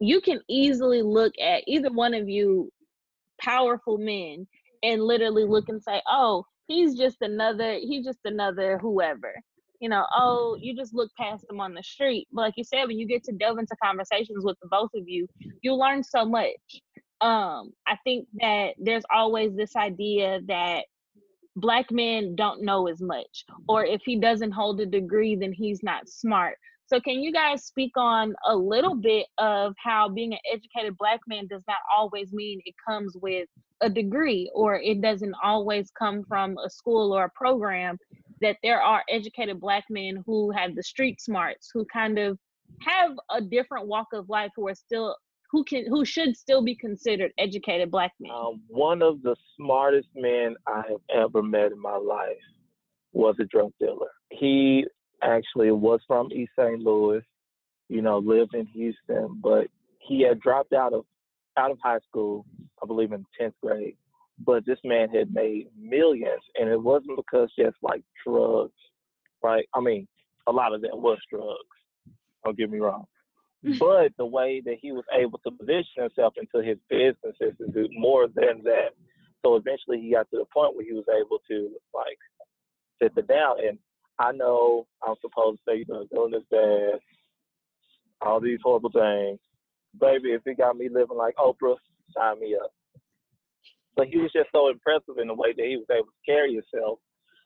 you 0.00 0.20
can 0.20 0.40
easily 0.48 1.02
look 1.02 1.32
at 1.42 1.62
either 1.66 1.90
one 1.90 2.14
of 2.14 2.28
you 2.28 2.70
powerful 3.40 3.98
men 3.98 4.46
and 4.82 5.02
literally 5.02 5.44
look 5.44 5.68
and 5.68 5.82
say, 5.82 6.00
"Oh, 6.08 6.44
he's 6.68 6.96
just 6.96 7.18
another 7.20 7.74
he's 7.74 8.04
just 8.04 8.20
another 8.24 8.78
whoever." 8.78 9.34
you 9.80 9.88
know, 9.88 10.04
oh, 10.14 10.58
you 10.60 10.76
just 10.76 10.94
look 10.94 11.10
past 11.16 11.46
them 11.48 11.60
on 11.60 11.72
the 11.72 11.82
street. 11.82 12.28
But 12.32 12.42
like 12.42 12.54
you 12.56 12.64
said, 12.64 12.84
when 12.84 12.98
you 12.98 13.06
get 13.06 13.24
to 13.24 13.32
delve 13.32 13.58
into 13.58 13.74
conversations 13.82 14.44
with 14.44 14.56
the 14.60 14.68
both 14.68 14.90
of 14.94 15.08
you, 15.08 15.26
you 15.62 15.74
learn 15.74 16.04
so 16.04 16.24
much. 16.26 16.82
Um, 17.22 17.72
I 17.86 17.96
think 18.04 18.28
that 18.40 18.74
there's 18.78 19.04
always 19.12 19.54
this 19.54 19.74
idea 19.76 20.40
that 20.48 20.84
black 21.56 21.90
men 21.90 22.34
don't 22.36 22.62
know 22.62 22.86
as 22.88 23.00
much, 23.00 23.44
or 23.68 23.84
if 23.84 24.02
he 24.04 24.18
doesn't 24.18 24.52
hold 24.52 24.80
a 24.80 24.86
degree, 24.86 25.36
then 25.36 25.52
he's 25.52 25.82
not 25.82 26.08
smart. 26.08 26.56
So, 26.86 27.00
can 27.00 27.20
you 27.22 27.32
guys 27.32 27.64
speak 27.64 27.92
on 27.96 28.34
a 28.48 28.56
little 28.56 28.96
bit 28.96 29.26
of 29.38 29.74
how 29.78 30.08
being 30.08 30.32
an 30.32 30.40
educated 30.52 30.96
black 30.98 31.20
man 31.28 31.46
does 31.46 31.62
not 31.68 31.78
always 31.96 32.32
mean 32.32 32.60
it 32.64 32.74
comes 32.86 33.16
with 33.20 33.48
a 33.80 33.88
degree, 33.88 34.50
or 34.54 34.76
it 34.76 35.00
doesn't 35.00 35.34
always 35.42 35.90
come 35.96 36.24
from 36.24 36.56
a 36.58 36.68
school 36.68 37.12
or 37.12 37.24
a 37.24 37.30
program 37.34 37.96
that 38.40 38.56
there 38.62 38.82
are 38.82 39.04
educated 39.08 39.60
black 39.60 39.84
men 39.88 40.22
who 40.26 40.50
have 40.50 40.74
the 40.74 40.82
street 40.82 41.20
smarts, 41.20 41.70
who 41.72 41.86
kind 41.92 42.18
of 42.18 42.38
have 42.80 43.12
a 43.30 43.40
different 43.40 43.86
walk 43.86 44.08
of 44.12 44.28
life, 44.28 44.50
who 44.56 44.66
are 44.66 44.74
still 44.74 45.16
who 45.50 45.64
can 45.64 45.86
who 45.88 46.04
should 46.04 46.36
still 46.36 46.62
be 46.62 46.74
considered 46.74 47.32
educated 47.38 47.90
black 47.90 48.12
men. 48.20 48.30
Um, 48.34 48.62
one 48.68 49.02
of 49.02 49.22
the 49.22 49.34
smartest 49.56 50.08
men 50.14 50.54
I 50.66 50.82
have 50.88 51.00
ever 51.14 51.42
met 51.42 51.72
in 51.72 51.80
my 51.80 51.96
life 51.96 52.36
was 53.12 53.34
a 53.40 53.44
drug 53.44 53.72
dealer. 53.80 54.10
He 54.30 54.86
actually 55.22 55.72
was 55.72 56.00
from 56.06 56.30
East 56.32 56.52
St. 56.58 56.80
Louis, 56.80 57.22
you 57.88 58.02
know, 58.02 58.18
lived 58.18 58.54
in 58.54 58.66
Houston, 58.66 59.40
but 59.42 59.66
he 59.98 60.22
had 60.22 60.40
dropped 60.40 60.72
out 60.72 60.92
of 60.92 61.04
out 61.56 61.70
of 61.70 61.78
high 61.82 61.98
school, 62.08 62.46
I 62.82 62.86
believe 62.86 63.12
in 63.12 63.24
tenth 63.38 63.54
grade, 63.62 63.96
but 64.46 64.64
this 64.64 64.78
man 64.84 65.08
had 65.10 65.34
made 65.34 65.66
millions, 65.78 66.42
and 66.54 66.70
it 66.70 66.80
wasn't 66.80 67.16
because 67.16 67.50
just 67.58 67.76
like 67.82 68.02
drugs, 68.24 68.72
right? 69.42 69.66
I 69.74 69.80
mean, 69.80 70.06
a 70.46 70.52
lot 70.52 70.72
of 70.72 70.80
that 70.82 70.96
was 70.96 71.18
drugs. 71.30 71.58
Don't 72.44 72.56
get 72.56 72.70
me 72.70 72.78
wrong, 72.78 73.04
Mm-hmm. 73.64 73.76
but 73.78 74.12
the 74.16 74.24
way 74.24 74.62
that 74.64 74.76
he 74.80 74.90
was 74.90 75.04
able 75.12 75.38
to 75.40 75.50
position 75.50 76.00
himself 76.08 76.32
into 76.40 76.66
his 76.66 76.78
businesses 76.88 77.54
is 77.60 77.74
do 77.74 77.88
more 77.92 78.26
than 78.26 78.62
that. 78.64 78.96
So 79.44 79.56
eventually, 79.56 80.00
he 80.00 80.12
got 80.12 80.30
to 80.30 80.38
the 80.38 80.46
point 80.52 80.74
where 80.74 80.84
he 80.84 80.94
was 80.94 81.04
able 81.08 81.40
to 81.48 81.70
like 81.94 82.18
sit 83.02 83.12
it 83.16 83.28
down. 83.28 83.56
And 83.66 83.78
I 84.18 84.32
know 84.32 84.86
I'm 85.06 85.14
supposed 85.20 85.58
to 85.58 85.62
say, 85.70 85.78
you 85.78 85.84
know, 85.88 86.06
doing 86.10 86.30
this 86.30 86.42
bad, 86.50 87.00
all 88.22 88.40
these 88.40 88.60
horrible 88.62 88.90
things, 88.90 89.38
baby. 90.00 90.32
If 90.32 90.42
it 90.46 90.56
got 90.56 90.76
me 90.76 90.88
living 90.90 91.18
like 91.18 91.36
Oprah, 91.36 91.76
sign 92.16 92.40
me 92.40 92.56
up. 92.62 92.72
But 93.94 94.08
he 94.08 94.18
was 94.18 94.32
just 94.32 94.48
so 94.52 94.70
impressive 94.70 95.18
in 95.20 95.28
the 95.28 95.34
way 95.34 95.52
that 95.52 95.66
he 95.66 95.76
was 95.76 95.86
able 95.90 96.06
to 96.06 96.24
carry 96.24 96.54
himself, 96.54 96.98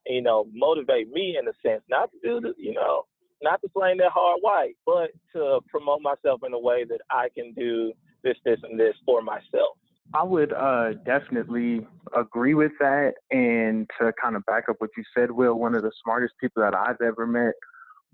and, 0.06 0.14
you 0.16 0.22
know, 0.22 0.46
motivate 0.52 1.10
me 1.10 1.36
in 1.40 1.48
a 1.48 1.52
sense, 1.66 1.82
not 1.88 2.10
to 2.12 2.18
do 2.22 2.40
the, 2.40 2.54
you 2.56 2.74
know, 2.74 3.04
not 3.44 3.60
to 3.62 3.68
play 3.68 3.94
that 3.96 4.10
hard 4.10 4.38
white, 4.40 4.74
but 4.84 5.10
to 5.34 5.60
promote 5.68 6.00
myself 6.02 6.40
in 6.44 6.52
a 6.52 6.58
way 6.58 6.84
that 6.84 7.00
I 7.10 7.28
can 7.36 7.52
do 7.52 7.92
this, 8.24 8.36
this, 8.44 8.58
and 8.64 8.80
this 8.80 8.94
for 9.06 9.22
myself. 9.22 9.76
I 10.12 10.22
would 10.22 10.52
uh, 10.52 10.94
definitely 11.04 11.86
agree 12.16 12.54
with 12.54 12.72
that. 12.80 13.14
And 13.30 13.88
to 13.98 14.12
kind 14.20 14.36
of 14.36 14.44
back 14.46 14.64
up 14.68 14.76
what 14.78 14.90
you 14.96 15.04
said, 15.16 15.30
Will, 15.30 15.54
one 15.54 15.74
of 15.74 15.82
the 15.82 15.92
smartest 16.02 16.34
people 16.40 16.62
that 16.62 16.74
I've 16.74 17.00
ever 17.00 17.26
met 17.26 17.54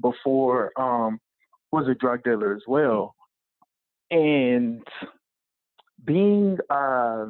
before 0.00 0.72
um, 0.76 1.18
was 1.72 1.88
a 1.88 1.94
drug 1.94 2.22
dealer 2.24 2.54
as 2.54 2.62
well. 2.66 3.14
And 4.10 4.82
being 6.04 6.58
uh, 6.70 7.26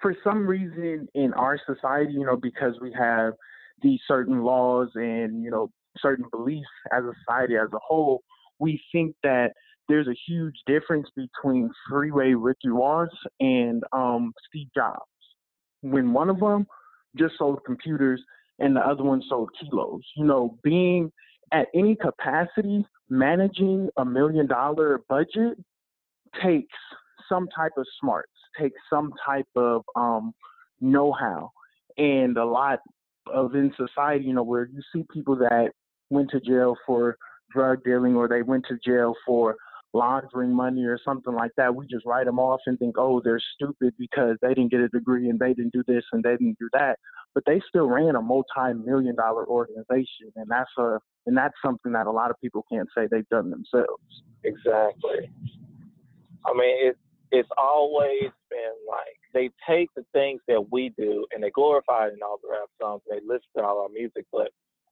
for 0.00 0.14
some 0.22 0.46
reason 0.46 1.08
in 1.14 1.32
our 1.34 1.58
society, 1.66 2.12
you 2.12 2.26
know, 2.26 2.36
because 2.36 2.74
we 2.80 2.92
have 2.92 3.34
these 3.82 4.00
certain 4.06 4.42
laws 4.42 4.88
and, 4.94 5.42
you 5.42 5.50
know, 5.50 5.70
certain 5.98 6.26
beliefs 6.30 6.68
as 6.92 7.04
a 7.04 7.12
society 7.20 7.56
as 7.56 7.68
a 7.72 7.78
whole, 7.78 8.22
we 8.58 8.80
think 8.92 9.14
that 9.22 9.52
there's 9.88 10.08
a 10.08 10.16
huge 10.26 10.54
difference 10.66 11.08
between 11.14 11.70
Freeway 11.88 12.32
Ricky 12.32 12.68
Ross 12.68 13.10
and 13.40 13.82
um, 13.92 14.32
Steve 14.48 14.68
Jobs. 14.74 15.02
When 15.82 16.12
one 16.14 16.30
of 16.30 16.40
them 16.40 16.66
just 17.16 17.34
sold 17.38 17.60
computers 17.64 18.22
and 18.58 18.76
the 18.76 18.80
other 18.80 19.02
one 19.02 19.22
sold 19.28 19.50
kilos. 19.58 20.02
You 20.16 20.24
know, 20.24 20.58
being 20.62 21.12
at 21.52 21.68
any 21.74 21.96
capacity, 21.96 22.84
managing 23.08 23.88
a 23.96 24.04
million 24.04 24.46
dollar 24.46 25.00
budget 25.08 25.58
takes 26.42 26.74
some 27.28 27.48
type 27.48 27.72
of 27.76 27.86
smarts, 28.00 28.32
takes 28.58 28.80
some 28.90 29.12
type 29.24 29.48
of 29.56 29.82
um, 29.96 30.32
know-how, 30.80 31.50
and 31.96 32.36
a 32.36 32.44
lot 32.44 32.80
of 33.32 33.54
in 33.54 33.72
society, 33.76 34.24
you 34.24 34.34
know, 34.34 34.42
where 34.42 34.66
you 34.66 34.80
see 34.92 35.04
people 35.12 35.36
that 35.36 35.70
went 36.10 36.30
to 36.30 36.40
jail 36.40 36.76
for 36.86 37.16
drug 37.52 37.82
dealing 37.84 38.16
or 38.16 38.28
they 38.28 38.42
went 38.42 38.64
to 38.68 38.78
jail 38.84 39.14
for 39.26 39.56
laundering 39.94 40.52
money 40.52 40.84
or 40.84 40.98
something 41.04 41.32
like 41.32 41.52
that, 41.56 41.74
we 41.74 41.86
just 41.86 42.04
write 42.04 42.26
them 42.26 42.38
off 42.38 42.60
and 42.66 42.78
think, 42.78 42.96
oh, 42.98 43.20
they're 43.24 43.40
stupid 43.54 43.94
because 43.98 44.36
they 44.42 44.48
didn't 44.48 44.70
get 44.70 44.80
a 44.80 44.88
degree 44.88 45.30
and 45.30 45.38
they 45.38 45.54
didn't 45.54 45.72
do 45.72 45.84
this 45.86 46.04
and 46.12 46.22
they 46.22 46.32
didn't 46.32 46.58
do 46.58 46.68
that. 46.72 46.98
But 47.32 47.44
they 47.46 47.60
still 47.68 47.86
ran 47.86 48.16
a 48.16 48.22
multi-million 48.22 49.16
dollar 49.16 49.46
organization, 49.46 50.30
and 50.36 50.46
that's 50.48 50.70
a 50.78 50.98
and 51.26 51.36
that's 51.36 51.54
something 51.64 51.92
that 51.92 52.06
a 52.06 52.10
lot 52.10 52.30
of 52.30 52.40
people 52.40 52.64
can't 52.70 52.88
say 52.96 53.08
they've 53.10 53.28
done 53.28 53.50
themselves. 53.50 54.22
Exactly. 54.44 55.30
I 56.46 56.52
mean, 56.52 56.88
it, 56.88 56.98
it's 57.32 57.48
always 57.56 58.30
been 58.50 58.74
like 58.88 59.18
they 59.32 59.50
take 59.68 59.88
the 59.96 60.04
things 60.12 60.40
that 60.46 60.70
we 60.70 60.90
do 60.96 61.26
and 61.32 61.42
they 61.42 61.50
glorify 61.50 62.06
it 62.06 62.12
in 62.12 62.20
all 62.22 62.38
the 62.42 62.48
rap 62.50 62.68
songs. 62.80 63.02
They 63.10 63.18
listen 63.26 63.48
to 63.56 63.64
all 63.64 63.82
our 63.82 63.88
music, 63.88 64.26
but 64.30 64.50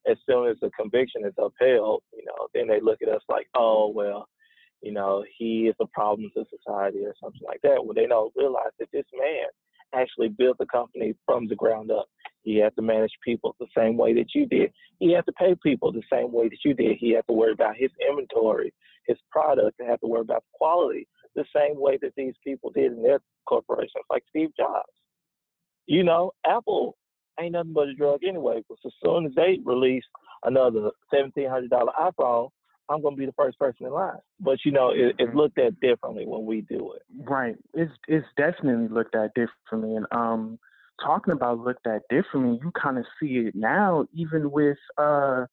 as 0.08 0.16
soon 0.28 0.48
as 0.48 0.56
the 0.60 0.70
conviction 0.78 1.24
is 1.24 1.34
upheld, 1.38 2.02
you 2.12 2.24
know, 2.24 2.48
then 2.54 2.68
they 2.68 2.80
look 2.80 3.02
at 3.02 3.08
us 3.08 3.22
like, 3.28 3.46
oh 3.54 3.92
well, 3.94 4.28
you 4.82 4.92
know, 4.92 5.24
he 5.38 5.68
is 5.68 5.76
a 5.80 5.86
problem 5.86 6.30
to 6.36 6.44
society 6.50 7.04
or 7.04 7.14
something 7.22 7.42
like 7.46 7.60
that. 7.62 7.84
Well, 7.84 7.94
they 7.94 8.06
don't 8.06 8.32
realize 8.36 8.72
that 8.80 8.88
this 8.92 9.06
man 9.16 9.46
actually 9.94 10.28
built 10.28 10.58
the 10.58 10.66
company 10.66 11.14
from 11.24 11.46
the 11.46 11.54
ground 11.54 11.90
up. 11.90 12.06
He 12.42 12.56
had 12.56 12.74
to 12.76 12.82
manage 12.82 13.12
people 13.24 13.54
the 13.60 13.66
same 13.76 13.96
way 13.96 14.14
that 14.14 14.34
you 14.34 14.46
did. 14.46 14.72
He 14.98 15.12
had 15.12 15.24
to 15.26 15.32
pay 15.32 15.54
people 15.62 15.92
the 15.92 16.02
same 16.12 16.32
way 16.32 16.48
that 16.48 16.58
you 16.64 16.74
did. 16.74 16.96
He 16.98 17.12
had 17.12 17.26
to 17.28 17.32
worry 17.32 17.52
about 17.52 17.76
his 17.76 17.90
inventory, 18.08 18.72
his 19.06 19.18
product, 19.30 19.78
and 19.78 19.88
had 19.88 20.00
to 20.00 20.08
worry 20.08 20.22
about 20.22 20.44
quality 20.52 21.06
the 21.34 21.44
same 21.54 21.80
way 21.80 21.98
that 22.02 22.12
these 22.16 22.34
people 22.44 22.70
did 22.70 22.92
in 22.92 23.02
their 23.02 23.20
corporations, 23.46 24.04
like 24.10 24.24
Steve 24.28 24.50
Jobs. 24.56 24.88
You 25.86 26.02
know, 26.02 26.32
Apple 26.46 26.96
ain't 27.40 27.52
nothing 27.52 27.72
but 27.72 27.88
a 27.88 27.94
drug 27.94 28.20
anyway. 28.26 28.58
Because 28.58 28.78
as 28.84 28.92
soon 29.04 29.26
as 29.26 29.32
they 29.34 29.58
release 29.64 30.04
another 30.44 30.90
seventeen 31.12 31.48
hundred 31.48 31.70
dollar 31.70 31.92
iPhone, 32.00 32.50
I'm 32.88 33.02
gonna 33.02 33.16
be 33.16 33.26
the 33.26 33.32
first 33.32 33.58
person 33.58 33.86
in 33.86 33.92
line. 33.92 34.18
But 34.40 34.58
you 34.64 34.72
know, 34.72 34.90
it, 34.90 35.16
it's 35.18 35.34
looked 35.34 35.58
at 35.58 35.78
differently 35.80 36.26
when 36.26 36.44
we 36.44 36.62
do 36.62 36.94
it. 36.94 37.02
Right. 37.28 37.56
It's 37.74 37.92
it's 38.08 38.26
definitely 38.36 38.88
looked 38.88 39.14
at 39.14 39.32
differently, 39.34 39.96
and 39.96 40.06
um, 40.12 40.58
talking 41.02 41.32
about 41.32 41.58
looked 41.58 41.86
at 41.86 42.02
differently, 42.08 42.60
you 42.62 42.70
kind 42.80 42.98
of 42.98 43.04
see 43.20 43.38
it 43.38 43.54
now, 43.54 44.06
even 44.12 44.50
with 44.50 44.78
uh 44.98 45.46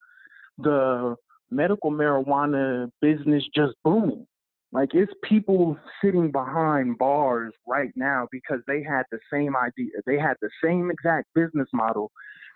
the 0.57 1.15
medical 1.49 1.91
marijuana 1.91 2.91
business 3.01 3.43
just 3.55 3.73
booming. 3.83 4.27
Like 4.71 4.89
it's 4.93 5.11
people 5.23 5.77
sitting 6.03 6.31
behind 6.31 6.97
bars 6.99 7.53
right 7.67 7.91
now 7.95 8.27
because 8.31 8.59
they 8.67 8.83
had 8.83 9.03
the 9.11 9.19
same 9.33 9.55
idea. 9.55 9.89
They 10.05 10.19
had 10.19 10.35
the 10.41 10.49
same 10.63 10.91
exact 10.91 11.27
business 11.33 11.67
model 11.73 12.11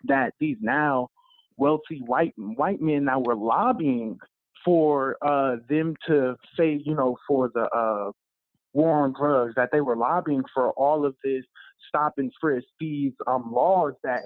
that 0.05 0.33
these 0.39 0.57
now 0.61 1.09
wealthy 1.57 2.01
white 2.05 2.33
white 2.35 2.81
men 2.81 3.05
now 3.05 3.19
were 3.19 3.35
lobbying 3.35 4.17
for 4.63 5.17
uh, 5.21 5.57
them 5.69 5.95
to 6.07 6.35
say, 6.57 6.81
you 6.85 6.95
know, 6.95 7.17
for 7.27 7.49
the 7.53 7.67
uh, 7.75 8.11
war 8.73 9.03
on 9.03 9.13
drugs, 9.19 9.53
that 9.55 9.69
they 9.71 9.81
were 9.81 9.95
lobbying 9.95 10.43
for 10.53 10.71
all 10.73 11.05
of 11.05 11.15
this 11.23 11.43
stop 11.87 12.13
and 12.17 12.31
frisk, 12.39 12.65
these 12.79 13.13
um, 13.27 13.51
laws 13.51 13.93
that 14.03 14.21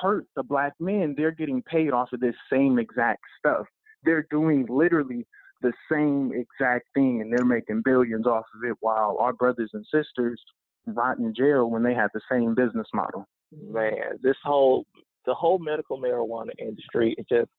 hurt 0.00 0.26
the 0.36 0.42
black 0.42 0.72
men. 0.80 1.14
They're 1.16 1.30
getting 1.30 1.62
paid 1.62 1.92
off 1.92 2.12
of 2.12 2.20
this 2.20 2.34
same 2.52 2.78
exact 2.78 3.22
stuff. 3.38 3.66
They're 4.04 4.26
doing 4.30 4.66
literally 4.68 5.26
the 5.62 5.72
same 5.90 6.32
exact 6.32 6.86
thing 6.94 7.20
and 7.20 7.32
they're 7.32 7.44
making 7.44 7.82
billions 7.84 8.26
off 8.26 8.44
of 8.54 8.68
it 8.68 8.76
while 8.80 9.16
our 9.20 9.32
brothers 9.32 9.70
and 9.72 9.86
sisters 9.92 10.40
rot 10.86 11.18
in 11.18 11.34
jail 11.34 11.70
when 11.70 11.82
they 11.82 11.94
have 11.94 12.10
the 12.12 12.20
same 12.30 12.54
business 12.54 12.86
model. 12.92 13.26
Man, 13.52 14.18
this 14.22 14.36
whole 14.42 14.84
the 15.24 15.34
whole 15.34 15.58
medical 15.58 16.00
marijuana 16.00 16.50
industry 16.58 17.14
it 17.16 17.26
just 17.28 17.50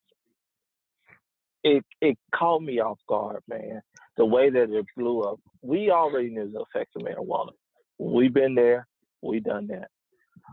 it 1.64 1.84
it 2.02 2.18
caught 2.36 2.62
me 2.62 2.80
off 2.80 3.00
guard, 3.08 3.42
man. 3.48 3.82
The 4.18 4.26
way 4.26 4.50
that 4.50 4.70
it 4.70 4.86
blew 4.96 5.22
up. 5.22 5.40
We 5.62 5.90
already 5.90 6.30
knew 6.30 6.52
the 6.52 6.62
effects 6.62 6.92
of 6.96 7.04
marijuana. 7.04 7.52
We've 7.98 8.34
been 8.34 8.54
there, 8.54 8.88
we 9.22 9.40
done 9.40 9.68
that. 9.68 9.90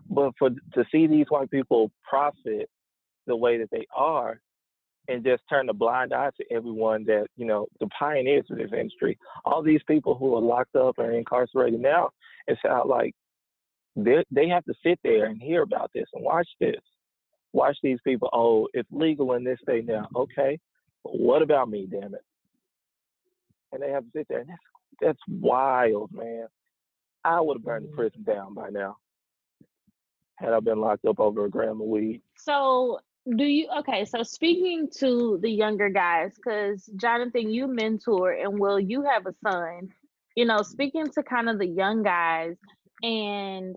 But 0.08 0.32
for 0.38 0.50
to 0.50 0.84
see 0.92 1.06
these 1.06 1.26
white 1.28 1.50
people 1.50 1.90
profit 2.08 2.70
the 3.26 3.36
way 3.36 3.58
that 3.58 3.70
they 3.70 3.86
are, 3.94 4.40
and 5.08 5.24
just 5.24 5.42
turn 5.48 5.68
a 5.68 5.74
blind 5.74 6.12
eye 6.12 6.30
to 6.36 6.52
everyone 6.52 7.04
that, 7.04 7.26
you 7.36 7.46
know, 7.46 7.66
the 7.80 7.88
pioneers 7.88 8.46
of 8.50 8.58
this 8.58 8.70
industry. 8.72 9.18
All 9.44 9.62
these 9.62 9.82
people 9.86 10.14
who 10.14 10.34
are 10.36 10.40
locked 10.40 10.76
up 10.76 10.98
and 10.98 11.14
incarcerated 11.14 11.80
now, 11.80 12.10
it's 12.46 12.60
how 12.62 12.84
like 12.86 13.14
they 13.96 14.24
they 14.30 14.48
have 14.48 14.64
to 14.64 14.74
sit 14.84 14.98
there 15.02 15.26
and 15.26 15.40
hear 15.40 15.62
about 15.62 15.90
this 15.94 16.06
and 16.14 16.24
watch 16.24 16.48
this. 16.60 16.80
Watch 17.52 17.76
these 17.82 17.98
people, 18.04 18.28
oh, 18.32 18.68
it's 18.74 18.88
legal 18.92 19.32
in 19.32 19.42
this 19.42 19.58
state 19.62 19.84
now. 19.84 20.06
Okay. 20.14 20.58
But 21.02 21.18
what 21.18 21.42
about 21.42 21.68
me, 21.68 21.88
damn 21.90 22.14
it? 22.14 22.24
And 23.72 23.82
they 23.82 23.90
have 23.90 24.04
to 24.04 24.10
sit 24.14 24.26
there 24.28 24.40
and 24.40 24.48
that's 24.48 24.60
that's 25.00 25.18
wild, 25.28 26.12
man. 26.12 26.46
I 27.24 27.40
would 27.40 27.58
have 27.58 27.64
burned 27.64 27.84
the 27.84 27.88
mm-hmm. 27.88 27.96
prison 27.96 28.22
down 28.22 28.54
by 28.54 28.70
now 28.70 28.96
had 30.40 30.52
I 30.54 30.60
been 30.60 30.80
locked 30.80 31.04
up 31.04 31.20
over 31.20 31.44
a 31.44 31.50
gram 31.50 31.80
of 31.80 31.86
weed. 31.86 32.22
So 32.38 32.98
do 33.36 33.44
you 33.44 33.68
okay 33.78 34.04
so 34.04 34.22
speaking 34.22 34.88
to 34.98 35.38
the 35.42 35.50
younger 35.50 35.90
guys 35.90 36.32
because 36.34 36.86
jonathan 36.96 37.50
you 37.50 37.66
mentor 37.66 38.32
and 38.32 38.58
will 38.58 38.80
you 38.80 39.02
have 39.02 39.26
a 39.26 39.34
son 39.42 39.88
you 40.36 40.44
know 40.44 40.62
speaking 40.62 41.06
to 41.06 41.22
kind 41.22 41.48
of 41.48 41.58
the 41.58 41.66
young 41.66 42.02
guys 42.02 42.56
and 43.02 43.76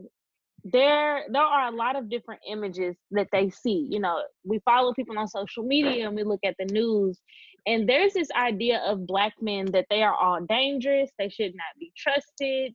there 0.64 1.24
there 1.30 1.42
are 1.42 1.68
a 1.68 1.76
lot 1.76 1.98
of 1.98 2.10
different 2.10 2.40
images 2.50 2.96
that 3.12 3.28
they 3.34 3.50
see 3.50 3.86
you 3.92 4.00
know 4.00 4.24
we 4.46 4.60
follow 4.64 4.94
people 4.94 5.18
on 5.20 5.28
social 5.28 5.64
media 5.64 6.08
and 6.08 6.16
we 6.16 6.24
look 6.24 6.40
at 6.46 6.56
the 6.58 6.66
news 6.66 7.20
and 7.66 7.88
there's 7.88 8.14
this 8.14 8.30
idea 8.38 8.80
of 8.86 9.06
black 9.06 9.34
men 9.42 9.66
that 9.66 9.86
they 9.90 10.04
are 10.04 10.16
all 10.16 10.40
dangerous 10.48 11.10
they 11.20 11.28
should 11.28 11.54
not 11.54 11.78
be 11.78 11.92
trusted 11.98 12.74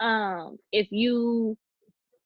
um 0.00 0.58
if 0.70 0.86
you 0.90 1.56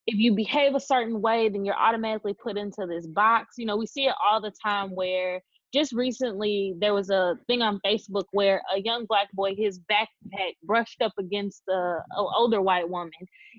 if 0.06 0.18
you 0.18 0.34
behave 0.34 0.74
a 0.74 0.80
certain 0.80 1.20
way, 1.20 1.48
then 1.48 1.64
you're 1.64 1.76
automatically 1.76 2.34
put 2.34 2.56
into 2.58 2.86
this 2.86 3.06
box. 3.06 3.54
You 3.56 3.66
know, 3.66 3.76
we 3.76 3.86
see 3.86 4.06
it 4.06 4.14
all 4.22 4.40
the 4.40 4.52
time 4.62 4.90
where 4.90 5.40
just 5.72 5.92
recently 5.92 6.74
there 6.78 6.94
was 6.94 7.10
a 7.10 7.36
thing 7.48 7.62
on 7.62 7.80
Facebook 7.84 8.24
where 8.32 8.62
a 8.74 8.80
young 8.80 9.06
black 9.06 9.32
boy, 9.32 9.54
his 9.56 9.80
backpack 9.90 10.52
brushed 10.62 11.02
up 11.02 11.12
against 11.18 11.62
a, 11.68 11.72
a 11.72 12.02
older 12.36 12.60
white 12.60 12.88
woman, 12.88 13.10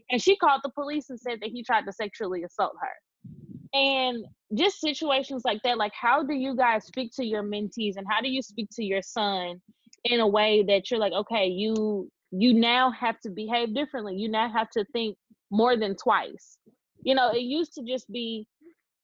and 0.10 0.22
she 0.22 0.36
called 0.38 0.62
the 0.64 0.72
police 0.72 1.10
and 1.10 1.20
said 1.20 1.40
that 1.42 1.50
he 1.50 1.64
tried 1.64 1.86
to 1.86 1.92
sexually 1.92 2.44
assault 2.44 2.74
her. 2.80 3.78
And 3.78 4.24
just 4.54 4.80
situations 4.80 5.42
like 5.44 5.62
that, 5.64 5.78
like 5.78 5.92
how 6.00 6.24
do 6.24 6.34
you 6.34 6.56
guys 6.56 6.86
speak 6.86 7.12
to 7.16 7.26
your 7.26 7.44
mentees 7.44 7.98
and 7.98 8.06
how 8.10 8.22
do 8.22 8.30
you 8.30 8.42
speak 8.42 8.70
to 8.74 8.84
your 8.84 9.02
son 9.02 9.62
in 10.06 10.22
a 10.22 10.28
way 10.28 10.64
that 10.64 10.90
you're 10.90 11.00
like, 11.00 11.12
okay, 11.12 11.48
you 11.48 12.10
you 12.32 12.54
now 12.54 12.92
have 12.92 13.20
to 13.22 13.30
behave 13.30 13.74
differently. 13.74 14.16
You 14.16 14.30
now 14.30 14.50
have 14.52 14.70
to 14.72 14.86
think 14.94 15.18
more 15.56 15.78
than 15.78 15.96
twice. 15.96 16.58
You 17.04 17.16
know, 17.16 17.32
it 17.32 17.42
used 17.42 17.74
to 17.76 17.84
just 17.84 18.12
be 18.12 18.48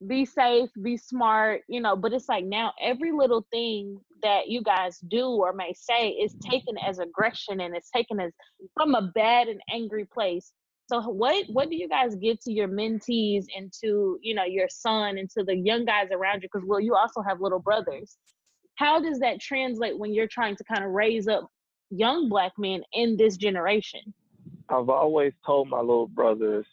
be 0.07 0.25
safe, 0.25 0.69
be 0.81 0.97
smart, 0.97 1.61
you 1.67 1.79
know, 1.79 1.95
but 1.95 2.11
it's 2.11 2.27
like 2.27 2.43
now 2.43 2.73
every 2.81 3.11
little 3.11 3.45
thing 3.51 3.99
that 4.23 4.47
you 4.47 4.63
guys 4.63 4.99
do 5.07 5.27
or 5.27 5.53
may 5.53 5.73
say 5.73 6.09
is 6.09 6.35
taken 6.49 6.75
as 6.77 6.99
aggression 6.99 7.61
and 7.61 7.75
it's 7.75 7.91
taken 7.91 8.19
as 8.19 8.31
from 8.75 8.95
a 8.95 9.11
bad 9.13 9.47
and 9.47 9.61
angry 9.71 10.05
place. 10.05 10.53
So 10.87 11.01
what 11.01 11.45
what 11.49 11.69
do 11.69 11.75
you 11.75 11.87
guys 11.87 12.15
give 12.15 12.39
to 12.41 12.51
your 12.51 12.67
mentees 12.67 13.45
and 13.55 13.71
to, 13.81 14.17
you 14.21 14.33
know, 14.33 14.43
your 14.43 14.67
son 14.69 15.17
and 15.17 15.29
to 15.31 15.43
the 15.43 15.55
young 15.55 15.85
guys 15.85 16.07
around 16.11 16.41
you 16.41 16.49
because 16.51 16.67
well 16.67 16.79
you 16.79 16.95
also 16.95 17.21
have 17.21 17.39
little 17.39 17.59
brothers. 17.59 18.17
How 18.75 18.99
does 18.99 19.19
that 19.19 19.39
translate 19.39 19.97
when 19.97 20.13
you're 20.13 20.27
trying 20.27 20.55
to 20.55 20.63
kind 20.63 20.83
of 20.83 20.91
raise 20.91 21.27
up 21.27 21.47
young 21.91 22.27
black 22.27 22.53
men 22.57 22.81
in 22.93 23.17
this 23.17 23.37
generation? 23.37 24.01
I've 24.71 24.89
always 24.89 25.33
told 25.45 25.69
my 25.69 25.79
little 25.79 26.07
brothers 26.07 26.65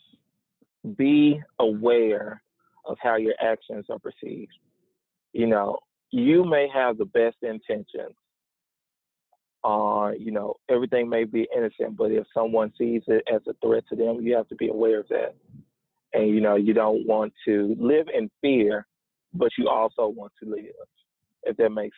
be 0.96 1.40
aware 1.58 2.40
of 2.86 2.96
how 3.00 3.16
your 3.16 3.34
actions 3.40 3.86
are 3.90 3.98
perceived. 3.98 4.52
You 5.32 5.46
know, 5.46 5.78
you 6.10 6.44
may 6.44 6.68
have 6.72 6.96
the 6.96 7.04
best 7.04 7.36
intentions, 7.42 8.14
or, 9.64 10.10
uh, 10.10 10.12
you 10.12 10.30
know, 10.30 10.54
everything 10.70 11.08
may 11.08 11.24
be 11.24 11.48
innocent, 11.54 11.96
but 11.96 12.12
if 12.12 12.24
someone 12.32 12.72
sees 12.78 13.02
it 13.08 13.24
as 13.32 13.42
a 13.48 13.54
threat 13.62 13.84
to 13.88 13.96
them, 13.96 14.20
you 14.22 14.34
have 14.36 14.48
to 14.48 14.54
be 14.54 14.68
aware 14.68 15.00
of 15.00 15.08
that. 15.08 15.34
And, 16.14 16.28
you 16.28 16.40
know, 16.40 16.54
you 16.54 16.72
don't 16.72 17.06
want 17.06 17.32
to 17.46 17.76
live 17.78 18.06
in 18.14 18.30
fear, 18.40 18.86
but 19.34 19.50
you 19.58 19.68
also 19.68 20.06
want 20.06 20.32
to 20.42 20.48
live, 20.48 20.86
if 21.42 21.56
that 21.56 21.70
makes 21.70 21.96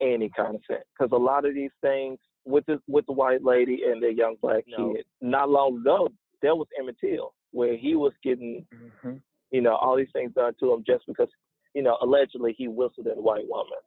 any 0.00 0.30
kind 0.34 0.54
of 0.54 0.62
sense. 0.66 0.84
Because 0.96 1.12
a 1.12 1.16
lot 1.16 1.44
of 1.44 1.54
these 1.54 1.72
things 1.82 2.18
with 2.44 2.64
the 2.66 2.80
with 2.86 3.06
the 3.06 3.12
white 3.12 3.44
lady 3.44 3.82
and 3.86 4.02
the 4.02 4.12
young 4.12 4.36
black 4.40 4.64
no. 4.66 4.94
kid. 4.94 5.04
Not 5.20 5.50
long 5.50 5.80
ago, 5.80 6.08
there 6.42 6.54
was 6.54 6.66
Emmett 6.78 6.96
Till, 7.00 7.34
where 7.52 7.76
he 7.76 7.94
was 7.94 8.12
getting, 8.22 8.66
mm-hmm. 8.74 9.16
you 9.50 9.60
know, 9.60 9.76
all 9.76 9.96
these 9.96 10.08
things 10.12 10.32
done 10.34 10.54
to 10.60 10.72
him 10.72 10.84
just 10.86 11.04
because, 11.06 11.28
you 11.74 11.82
know, 11.82 11.98
allegedly 12.00 12.54
he 12.56 12.68
whistled 12.68 13.06
at 13.06 13.18
a 13.18 13.20
white 13.20 13.46
woman. 13.48 13.78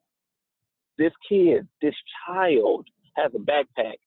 This 0.98 1.12
kid, 1.28 1.68
this 1.82 1.96
child, 2.26 2.88
has 3.18 3.32
a 3.36 3.40
backpack, 3.40 3.98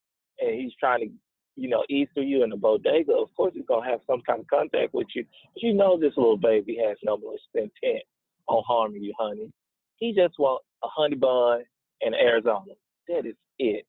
and 0.41 0.61
he's 0.61 0.73
trying 0.79 1.01
to, 1.01 1.15
you 1.57 1.69
know, 1.69 1.85
ease 1.89 2.09
through 2.15 2.25
you 2.25 2.45
in 2.45 2.53
a 2.53 2.57
bodega. 2.57 3.13
Of 3.13 3.29
course, 3.37 3.53
he's 3.55 3.67
gonna 3.67 3.89
have 3.89 4.01
some 4.07 4.23
kind 4.23 4.41
of 4.41 4.47
contact 4.47 4.95
with 4.95 5.09
you, 5.15 5.25
but 5.55 5.63
you 5.63 5.75
know, 5.75 5.99
this 5.99 6.13
little 6.17 6.37
baby 6.37 6.79
has 6.87 6.97
no 7.03 7.17
malicious 7.17 7.47
intent 7.55 8.03
on 8.47 8.63
harming 8.67 9.03
you, 9.03 9.13
honey. 9.19 9.51
He 9.97 10.13
just 10.13 10.39
wants 10.39 10.65
a 10.85 10.89
honey 10.89 11.17
bun 11.17 11.63
in 12.03 12.15
Arizona. 12.15 12.75
That 13.09 13.27
is 13.27 13.35
it 13.59 13.87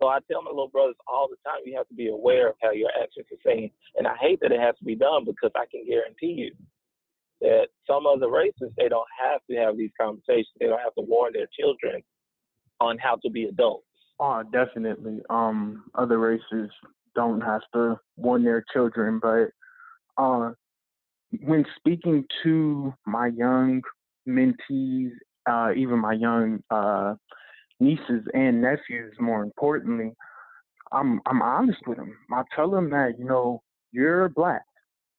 So 0.00 0.08
I 0.08 0.18
tell 0.30 0.42
my 0.42 0.50
little 0.50 0.68
brothers 0.68 0.96
all 1.08 1.28
the 1.30 1.36
time, 1.48 1.60
you 1.64 1.76
have 1.76 1.88
to 1.88 1.94
be 1.94 2.08
aware 2.08 2.50
of 2.50 2.56
how 2.62 2.72
your 2.72 2.90
actions 3.00 3.26
are 3.32 3.42
saying. 3.44 3.70
And 3.96 4.06
I 4.06 4.14
hate 4.20 4.40
that 4.40 4.52
it 4.52 4.60
has 4.60 4.76
to 4.78 4.84
be 4.84 4.94
done 4.94 5.24
because 5.24 5.52
I 5.56 5.64
can 5.70 5.86
guarantee 5.86 6.34
you 6.36 6.52
that 7.40 7.68
some 7.86 8.06
other 8.06 8.30
races, 8.30 8.72
they 8.76 8.88
don't 8.88 9.08
have 9.20 9.40
to 9.50 9.56
have 9.56 9.76
these 9.76 9.90
conversations. 9.98 10.52
They 10.60 10.66
don't 10.66 10.80
have 10.80 10.94
to 10.94 11.02
warn 11.02 11.32
their 11.32 11.48
children 11.58 12.02
on 12.80 12.98
how 12.98 13.16
to 13.22 13.30
be 13.30 13.44
adults. 13.44 13.86
Oh, 14.20 14.42
definitely. 14.50 15.20
Um, 15.30 15.84
other 15.94 16.18
races 16.18 16.70
don't 17.14 17.40
have 17.40 17.62
to 17.74 17.98
warn 18.16 18.44
their 18.44 18.64
children, 18.72 19.20
but 19.20 19.48
uh, 20.22 20.52
when 21.42 21.64
speaking 21.76 22.24
to 22.42 22.94
my 23.06 23.28
young 23.28 23.82
mentees, 24.28 25.10
uh, 25.48 25.72
even 25.76 25.98
my 25.98 26.12
young 26.12 26.62
uh, 26.70 27.14
nieces 27.80 28.24
and 28.34 28.60
nephews, 28.60 29.14
more 29.20 29.42
importantly, 29.42 30.12
I'm 30.92 31.20
I'm 31.26 31.42
honest 31.42 31.80
with 31.86 31.98
them. 31.98 32.16
I 32.32 32.42
tell 32.54 32.70
them 32.70 32.90
that 32.90 33.18
you 33.18 33.24
know 33.24 33.62
you're 33.92 34.28
black, 34.28 34.62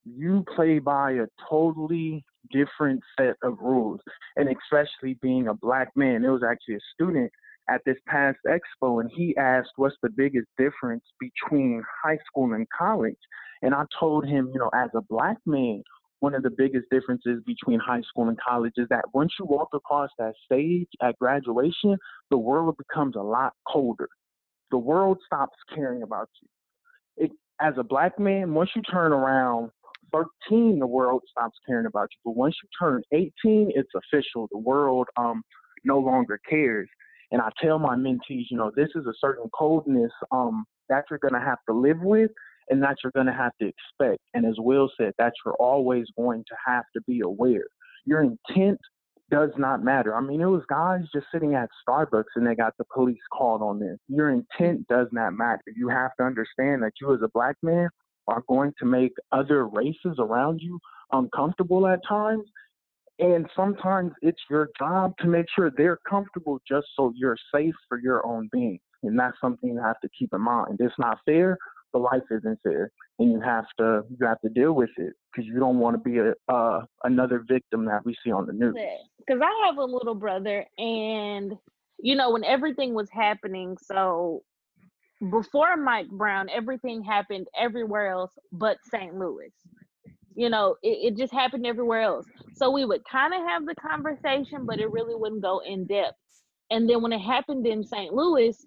you 0.05 0.45
play 0.55 0.79
by 0.79 1.13
a 1.13 1.25
totally 1.49 2.23
different 2.51 3.01
set 3.19 3.35
of 3.43 3.57
rules, 3.59 3.99
and 4.35 4.49
especially 4.49 5.17
being 5.21 5.47
a 5.47 5.53
black 5.53 5.89
man. 5.95 6.23
It 6.23 6.29
was 6.29 6.43
actually 6.43 6.75
a 6.75 6.79
student 6.93 7.31
at 7.69 7.81
this 7.85 7.97
past 8.07 8.37
expo 8.47 9.01
and 9.01 9.11
he 9.13 9.35
asked 9.37 9.71
what's 9.75 9.95
the 10.01 10.09
biggest 10.09 10.47
difference 10.57 11.03
between 11.19 11.83
high 12.03 12.17
school 12.25 12.53
and 12.53 12.67
college 12.77 13.17
and 13.61 13.73
i 13.73 13.83
told 13.99 14.25
him 14.25 14.49
you 14.53 14.59
know 14.59 14.69
as 14.73 14.89
a 14.95 15.01
black 15.09 15.37
man 15.45 15.81
one 16.19 16.33
of 16.33 16.43
the 16.43 16.50
biggest 16.50 16.86
differences 16.91 17.41
between 17.45 17.79
high 17.79 18.01
school 18.01 18.27
and 18.27 18.38
college 18.39 18.74
is 18.77 18.88
that 18.89 19.05
once 19.13 19.31
you 19.39 19.45
walk 19.45 19.69
across 19.74 20.09
that 20.17 20.33
stage 20.45 20.88
at 21.01 21.17
graduation 21.19 21.97
the 22.31 22.38
world 22.38 22.75
becomes 22.77 23.15
a 23.15 23.21
lot 23.21 23.53
colder. 23.67 24.09
The 24.71 24.77
world 24.77 25.19
stops 25.25 25.55
caring 25.74 26.03
about 26.03 26.29
you. 26.41 27.25
It, 27.25 27.31
as 27.62 27.74
a 27.77 27.83
black 27.83 28.19
man 28.19 28.53
once 28.53 28.71
you 28.75 28.81
turn 28.81 29.13
around 29.13 29.71
13 30.13 30.79
the 30.79 30.88
world 30.88 31.21
stops 31.29 31.57
caring 31.67 31.86
about 31.86 32.09
you. 32.12 32.17
But 32.25 32.38
once 32.38 32.55
you 32.63 32.69
turn 32.79 33.03
18 33.12 33.31
it's 33.75 33.91
official. 33.95 34.47
The 34.51 34.57
world 34.57 35.07
um 35.17 35.43
no 35.83 36.00
longer 36.00 36.39
cares. 36.50 36.89
And 37.31 37.41
I 37.41 37.50
tell 37.62 37.77
my 37.79 37.95
mentees, 37.95 38.45
you 38.50 38.57
know, 38.57 38.71
this 38.75 38.89
is 38.95 39.05
a 39.05 39.13
certain 39.19 39.50
coldness 39.53 40.12
um, 40.31 40.65
that 40.89 41.05
you're 41.09 41.19
going 41.19 41.33
to 41.33 41.45
have 41.45 41.57
to 41.67 41.74
live 41.75 42.00
with 42.01 42.31
and 42.69 42.81
that 42.83 42.97
you're 43.03 43.12
going 43.13 43.27
to 43.27 43.33
have 43.33 43.53
to 43.62 43.67
expect. 43.67 44.21
And 44.33 44.45
as 44.45 44.55
Will 44.57 44.89
said, 44.97 45.13
that 45.17 45.33
you're 45.45 45.55
always 45.55 46.05
going 46.17 46.43
to 46.47 46.55
have 46.65 46.86
to 46.95 47.01
be 47.07 47.21
aware. 47.21 47.65
Your 48.05 48.21
intent 48.21 48.79
does 49.29 49.50
not 49.57 49.83
matter. 49.83 50.15
I 50.15 50.21
mean, 50.21 50.41
it 50.41 50.45
was 50.45 50.63
guys 50.69 51.01
just 51.13 51.27
sitting 51.33 51.53
at 51.55 51.69
Starbucks 51.88 52.24
and 52.36 52.47
they 52.47 52.55
got 52.55 52.74
the 52.77 52.86
police 52.93 53.17
called 53.33 53.62
on 53.62 53.79
them. 53.79 53.97
Your 54.07 54.29
intent 54.29 54.88
does 54.88 55.07
not 55.12 55.33
matter. 55.33 55.63
You 55.75 55.89
have 55.89 56.12
to 56.19 56.25
understand 56.25 56.83
that 56.83 56.93
you, 57.01 57.13
as 57.13 57.21
a 57.21 57.29
black 57.33 57.55
man, 57.62 57.89
are 58.27 58.43
going 58.47 58.74
to 58.79 58.86
make 58.86 59.13
other 59.31 59.67
races 59.67 60.17
around 60.19 60.59
you 60.62 60.79
uncomfortable 61.12 61.88
at 61.88 62.00
times 62.07 62.45
and 63.19 63.50
sometimes 63.55 64.12
it's 64.21 64.41
your 64.50 64.69
job 64.77 65.13
to 65.19 65.27
make 65.27 65.47
sure 65.55 65.71
they're 65.75 66.00
comfortable 66.07 66.59
just 66.67 66.88
so 66.95 67.12
you're 67.15 67.38
safe 67.53 67.74
for 67.89 68.00
your 68.00 68.25
own 68.25 68.47
being. 68.51 68.79
And 69.03 69.17
that's 69.17 69.38
something 69.41 69.74
you 69.74 69.81
have 69.81 70.00
to 70.01 70.09
keep 70.17 70.29
in 70.33 70.41
mind. 70.41 70.77
It's 70.79 70.93
not 71.00 71.17
fair, 71.25 71.57
but 71.94 72.01
life 72.01 72.24
isn't 72.32 72.60
fair. 72.63 72.91
And 73.20 73.32
you 73.32 73.41
have 73.41 73.65
to 73.79 74.01
you 74.10 74.25
have 74.25 74.39
to 74.41 74.50
deal 74.50 74.74
with 74.74 74.89
it 74.98 75.13
because 75.32 75.48
you 75.48 75.60
don't 75.60 75.79
want 75.79 75.96
to 75.96 76.10
be 76.10 76.20
a 76.20 76.34
uh, 76.53 76.82
another 77.03 77.44
victim 77.48 77.86
that 77.86 78.06
we 78.06 78.15
see 78.24 78.32
on 78.32 78.46
the 78.46 78.53
news. 78.53 78.75
Because 79.20 79.41
I 79.41 79.65
have 79.67 79.77
a 79.77 79.84
little 79.84 80.15
brother, 80.15 80.65
and 80.77 81.53
you 82.00 82.15
know 82.15 82.32
when 82.32 82.44
everything 82.44 82.94
was 82.94 83.10
happening, 83.12 83.77
so 83.82 84.44
before 85.32 85.76
Mike 85.78 86.10
Brown, 86.10 86.47
everything 86.50 87.04
happened 87.04 87.47
everywhere 87.60 88.08
else 88.08 88.32
but 88.52 88.78
St. 88.91 89.15
Louis 89.15 89.52
you 90.38 90.50
know 90.50 90.76
it, 90.84 91.13
it 91.13 91.17
just 91.17 91.34
happened 91.34 91.65
everywhere 91.65 92.02
else 92.02 92.26
so 92.56 92.71
we 92.71 92.86
would 92.86 93.04
kind 93.12 93.34
of 93.34 93.41
have 93.41 93.65
the 93.65 93.76
conversation 93.76 94.65
but 94.65 94.80
it 94.80 94.89
really 94.91 95.15
wouldn't 95.15 95.41
go 95.41 95.60
in 95.65 95.86
depth 95.86 96.15
and 96.69 96.88
then 96.89 97.02
when 97.02 97.12
it 97.12 97.19
happened 97.19 97.65
in 97.65 97.84
st 97.84 98.13
louis 98.13 98.65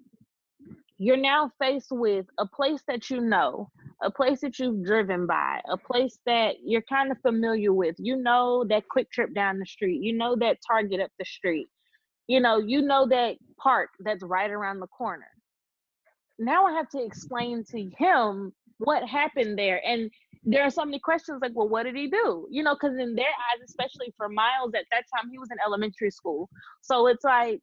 you're 1.01 1.17
now 1.17 1.51
faced 1.59 1.91
with 1.91 2.27
a 2.39 2.47
place 2.47 2.83
that 2.87 3.09
you 3.09 3.23
know 3.23 3.71
a 4.03 4.11
place 4.11 4.41
that 4.41 4.59
you've 4.59 4.85
driven 4.85 5.27
by 5.27 5.59
a 5.71 5.77
place 5.77 6.19
that 6.27 6.57
you're 6.63 6.83
kind 6.83 7.11
of 7.11 7.19
familiar 7.23 7.73
with 7.73 7.97
you 7.99 8.17
know 8.17 8.65
that 8.69 8.85
QuikTrip 8.95 9.35
down 9.35 9.59
the 9.59 9.65
street 9.67 10.01
you 10.03 10.13
know 10.13 10.37
that 10.37 10.59
target 10.67 11.01
up 11.01 11.11
the 11.19 11.25
street 11.25 11.69
you 12.27 12.39
know 12.39 12.59
you 12.59 12.83
know 12.83 13.09
that 13.09 13.37
park 13.59 13.89
that's 14.01 14.23
right 14.23 14.51
around 14.51 14.79
the 14.79 14.87
corner 14.89 15.29
now 16.39 16.67
i 16.67 16.73
have 16.73 16.89
to 16.91 17.03
explain 17.03 17.65
to 17.65 17.91
him 17.99 18.53
what 18.77 19.07
happened 19.09 19.59
there 19.59 19.81
and 19.87 20.11
there 20.45 20.63
are 20.63 20.71
so 20.71 20.85
many 20.85 20.99
questions 20.99 21.41
like, 21.43 21.53
well, 21.55 21.69
what 21.69 21.83
did 21.83 21.97
he 21.97 22.09
do? 22.09 22.47
You 22.51 22.63
know, 22.63 22.75
because 22.75 22.97
in 22.97 23.15
their 23.15 23.27
eyes, 23.27 23.63
especially 23.63 24.13
for 24.17 24.29
Miles 24.29 24.73
at 24.75 24.87
that 24.91 25.05
time, 25.15 25.31
he 25.31 25.39
was 25.39 25.51
in 25.51 25.59
elementary 25.65 26.11
school. 26.11 26.49
So 26.81 27.09
it's 27.09 27.25
like, 27.25 27.61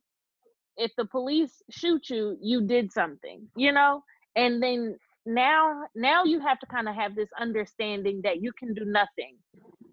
if 0.77 0.91
the 0.97 1.05
police 1.05 1.61
shoot 1.69 2.09
you, 2.09 2.37
you 2.41 2.61
did 2.61 2.91
something, 2.91 3.47
you 3.55 3.71
know? 3.71 4.03
And 4.35 4.61
then 4.61 4.97
now, 5.25 5.83
now 5.95 6.23
you 6.23 6.39
have 6.39 6.59
to 6.59 6.65
kind 6.67 6.87
of 6.87 6.95
have 6.95 7.15
this 7.15 7.29
understanding 7.39 8.21
that 8.23 8.41
you 8.41 8.51
can 8.53 8.73
do 8.73 8.85
nothing 8.85 9.37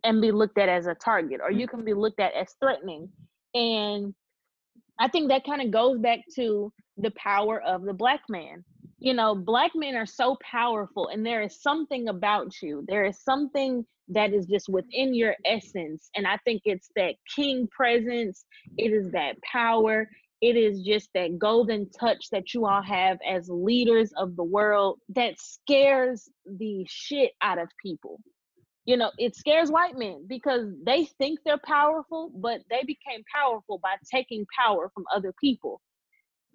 and 0.04 0.20
be 0.20 0.30
looked 0.30 0.58
at 0.58 0.68
as 0.68 0.86
a 0.86 0.94
target, 0.94 1.40
or 1.42 1.50
you 1.50 1.66
can 1.66 1.84
be 1.84 1.94
looked 1.94 2.20
at 2.20 2.34
as 2.34 2.54
threatening. 2.60 3.08
And 3.54 4.14
I 4.98 5.08
think 5.08 5.30
that 5.30 5.44
kind 5.44 5.62
of 5.62 5.70
goes 5.70 5.98
back 5.98 6.20
to 6.36 6.72
the 6.98 7.10
power 7.12 7.60
of 7.62 7.84
the 7.84 7.94
black 7.94 8.20
man 8.28 8.64
you 9.04 9.12
know, 9.12 9.34
black 9.34 9.72
men 9.74 9.96
are 9.96 10.06
so 10.06 10.38
powerful, 10.40 11.08
and 11.08 11.26
there 11.26 11.42
is 11.42 11.60
something 11.60 12.08
about 12.08 12.62
you. 12.62 12.84
There 12.88 13.04
is 13.04 13.22
something 13.22 13.84
that 14.08 14.32
is 14.32 14.46
just 14.46 14.70
within 14.70 15.12
your 15.12 15.34
essence. 15.44 16.08
And 16.16 16.26
I 16.26 16.38
think 16.38 16.62
it's 16.64 16.88
that 16.96 17.16
king 17.36 17.68
presence, 17.68 18.46
it 18.78 18.92
is 18.92 19.10
that 19.10 19.36
power, 19.42 20.08
it 20.40 20.56
is 20.56 20.82
just 20.82 21.08
that 21.14 21.38
golden 21.38 21.88
touch 21.90 22.28
that 22.30 22.54
you 22.54 22.66
all 22.66 22.82
have 22.82 23.18
as 23.28 23.48
leaders 23.48 24.12
of 24.16 24.36
the 24.36 24.44
world 24.44 24.98
that 25.10 25.40
scares 25.40 26.28
the 26.58 26.84
shit 26.88 27.32
out 27.42 27.58
of 27.58 27.68
people. 27.82 28.20
You 28.84 28.98
know, 28.98 29.10
it 29.16 29.34
scares 29.34 29.70
white 29.70 29.96
men 29.96 30.26
because 30.28 30.68
they 30.84 31.06
think 31.18 31.38
they're 31.44 31.60
powerful, 31.64 32.30
but 32.34 32.60
they 32.68 32.82
became 32.82 33.24
powerful 33.34 33.78
by 33.82 33.94
taking 34.12 34.46
power 34.58 34.90
from 34.94 35.04
other 35.14 35.32
people 35.40 35.80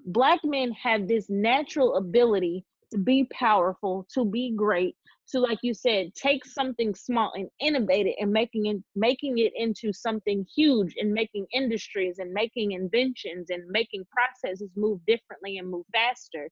black 0.06 0.39
men 0.44 0.72
have 0.72 1.08
this 1.08 1.26
natural 1.30 1.96
ability 1.96 2.65
to 2.92 2.98
be 2.98 3.28
powerful, 3.32 4.08
to 4.13 4.26
be 4.26 4.54
great, 4.56 4.96
to 5.32 5.39
like 5.39 5.60
you 5.62 5.74
said, 5.74 6.13
take 6.15 6.46
something 6.46 6.96
small 6.96 7.32
and 7.36 7.50
innovate 7.60 8.08
it 8.08 8.15
and 8.20 8.32
making 8.32 8.65
it 8.68 8.78
making 8.96 9.38
it 9.38 9.54
into 9.56 9.94
something 9.94 10.46
huge 10.56 10.96
and 10.98 11.13
making 11.13 11.46
industries 11.54 12.20
and 12.20 12.32
making 12.32 12.72
inventions 12.72 13.50
and 13.50 13.63
making 13.68 14.06
processes 14.12 14.70
move 14.76 15.00
differently 15.06 15.58
and 15.58 15.70
move 15.70 15.86
faster. 15.94 16.50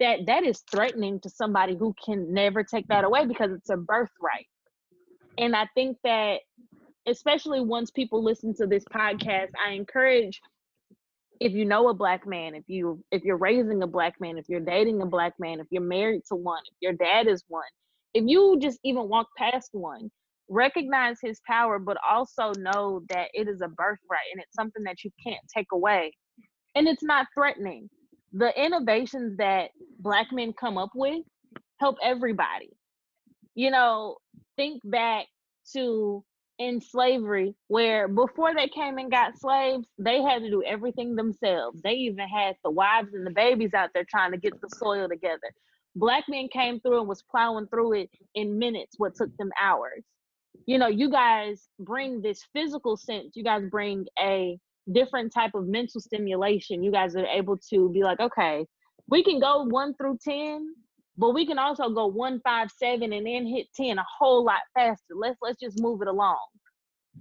That 0.00 0.26
that 0.26 0.44
is 0.44 0.62
threatening 0.70 1.20
to 1.20 1.30
somebody 1.30 1.76
who 1.76 1.94
can 2.04 2.32
never 2.32 2.62
take 2.62 2.86
that 2.88 3.04
away 3.04 3.26
because 3.26 3.50
it's 3.52 3.70
a 3.70 3.76
birthright. 3.76 4.46
And 5.38 5.56
I 5.56 5.68
think 5.74 5.96
that 6.04 6.40
especially 7.06 7.60
once 7.60 7.90
people 7.90 8.22
listen 8.22 8.54
to 8.56 8.66
this 8.66 8.84
podcast, 8.84 9.50
I 9.64 9.72
encourage 9.72 10.40
if 11.40 11.52
you 11.52 11.64
know 11.64 11.88
a 11.88 11.94
black 11.94 12.26
man 12.26 12.54
if 12.54 12.64
you 12.66 13.02
if 13.10 13.22
you're 13.22 13.36
raising 13.36 13.82
a 13.82 13.86
black 13.86 14.14
man 14.20 14.38
if 14.38 14.46
you're 14.48 14.60
dating 14.60 15.02
a 15.02 15.06
black 15.06 15.34
man 15.38 15.60
if 15.60 15.66
you're 15.70 15.82
married 15.82 16.22
to 16.28 16.34
one 16.36 16.62
if 16.70 16.76
your 16.80 16.92
dad 16.92 17.26
is 17.26 17.44
one 17.48 17.64
if 18.14 18.24
you 18.26 18.58
just 18.60 18.78
even 18.84 19.08
walk 19.08 19.26
past 19.38 19.70
one 19.72 20.10
recognize 20.48 21.18
his 21.20 21.40
power 21.46 21.78
but 21.78 21.96
also 22.08 22.52
know 22.58 23.02
that 23.08 23.28
it 23.34 23.48
is 23.48 23.60
a 23.60 23.68
birthright 23.68 24.30
and 24.32 24.40
it's 24.40 24.54
something 24.54 24.84
that 24.84 25.02
you 25.04 25.10
can't 25.24 25.40
take 25.54 25.66
away. 25.72 26.12
And 26.74 26.86
it's 26.86 27.02
not 27.02 27.26
threatening. 27.34 27.88
The 28.32 28.52
innovations 28.60 29.36
that 29.38 29.70
black 29.98 30.28
men 30.32 30.52
come 30.58 30.78
up 30.78 30.90
with 30.94 31.22
help 31.80 31.96
everybody. 32.02 32.70
You 33.54 33.70
know 33.70 34.16
think 34.56 34.82
back 34.84 35.26
to 35.74 36.24
in 36.58 36.80
slavery 36.80 37.54
where 37.68 38.08
before 38.08 38.54
they 38.54 38.68
came 38.68 38.98
and 38.98 39.10
got 39.10 39.38
slaves, 39.38 39.86
they 39.98 40.22
had 40.22 40.42
to 40.42 40.50
do 40.50 40.62
everything 40.64 41.14
themselves. 41.14 41.80
They 41.82 41.92
even 41.92 42.26
had 42.28 42.56
the 42.64 42.70
wives 42.70 43.14
and 43.14 43.26
the 43.26 43.30
babies 43.30 43.74
out 43.74 43.90
there 43.94 44.04
trying 44.08 44.32
to 44.32 44.38
get 44.38 44.60
the 44.60 44.68
soil 44.76 45.08
together. 45.08 45.52
Black 45.94 46.24
men 46.28 46.48
came 46.52 46.80
through 46.80 47.00
and 47.00 47.08
was 47.08 47.22
plowing 47.30 47.66
through 47.68 47.94
it 47.94 48.10
in 48.34 48.58
minutes, 48.58 48.94
what 48.98 49.14
took 49.14 49.34
them 49.36 49.50
hours. 49.60 50.04
You 50.66 50.78
know, 50.78 50.88
you 50.88 51.10
guys 51.10 51.68
bring 51.78 52.20
this 52.20 52.40
physical 52.52 52.96
sense, 52.96 53.32
you 53.34 53.44
guys 53.44 53.62
bring 53.70 54.06
a 54.18 54.58
different 54.92 55.32
type 55.32 55.52
of 55.54 55.66
mental 55.66 56.00
stimulation. 56.00 56.82
You 56.82 56.92
guys 56.92 57.16
are 57.16 57.26
able 57.26 57.58
to 57.70 57.88
be 57.90 58.02
like, 58.02 58.20
okay, 58.20 58.66
we 59.08 59.22
can 59.22 59.40
go 59.40 59.64
one 59.64 59.94
through 59.94 60.18
10, 60.22 60.74
but 61.18 61.34
we 61.34 61.46
can 61.46 61.58
also 61.58 61.90
go 61.90 62.06
one 62.06 62.40
five 62.44 62.70
seven 62.70 63.12
and 63.12 63.26
then 63.26 63.46
hit 63.46 63.66
10 63.74 63.98
a 63.98 64.04
whole 64.18 64.44
lot 64.44 64.60
faster 64.74 65.14
let's 65.14 65.38
let's 65.42 65.60
just 65.60 65.80
move 65.80 66.02
it 66.02 66.08
along 66.08 66.44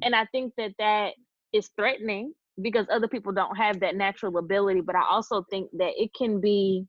and 0.02 0.16
i 0.16 0.26
think 0.32 0.54
that 0.58 0.72
that 0.80 1.14
is 1.54 1.70
threatening 1.78 2.34
because 2.62 2.86
other 2.92 3.08
people 3.08 3.32
don't 3.32 3.58
have 3.58 3.80
that 3.80 3.96
natural 3.96 4.38
ability 4.38 4.82
but 4.82 4.96
i 4.96 5.04
also 5.10 5.44
think 5.50 5.70
that 5.74 5.92
it 5.98 6.12
can 6.14 6.40
be 6.40 6.86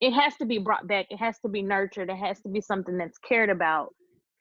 it 0.00 0.12
has 0.12 0.36
to 0.36 0.44
be 0.44 0.58
brought 0.58 0.86
back. 0.86 1.06
It 1.10 1.16
has 1.16 1.38
to 1.40 1.48
be 1.48 1.62
nurtured. 1.62 2.10
It 2.10 2.16
has 2.16 2.40
to 2.42 2.48
be 2.48 2.60
something 2.60 2.98
that's 2.98 3.18
cared 3.18 3.50
about. 3.50 3.94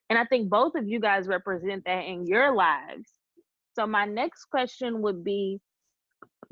And 0.10 0.20
I 0.20 0.26
think 0.26 0.50
both 0.50 0.76
of 0.76 0.88
you 0.88 1.00
guys 1.00 1.28
represent 1.28 1.86
that 1.86 2.02
in 2.06 2.26
your 2.26 2.54
lives. 2.54 3.10
So 3.76 3.88
my 3.88 4.06
next 4.06 4.46
question 4.46 5.02
would 5.02 5.24
be 5.24 5.60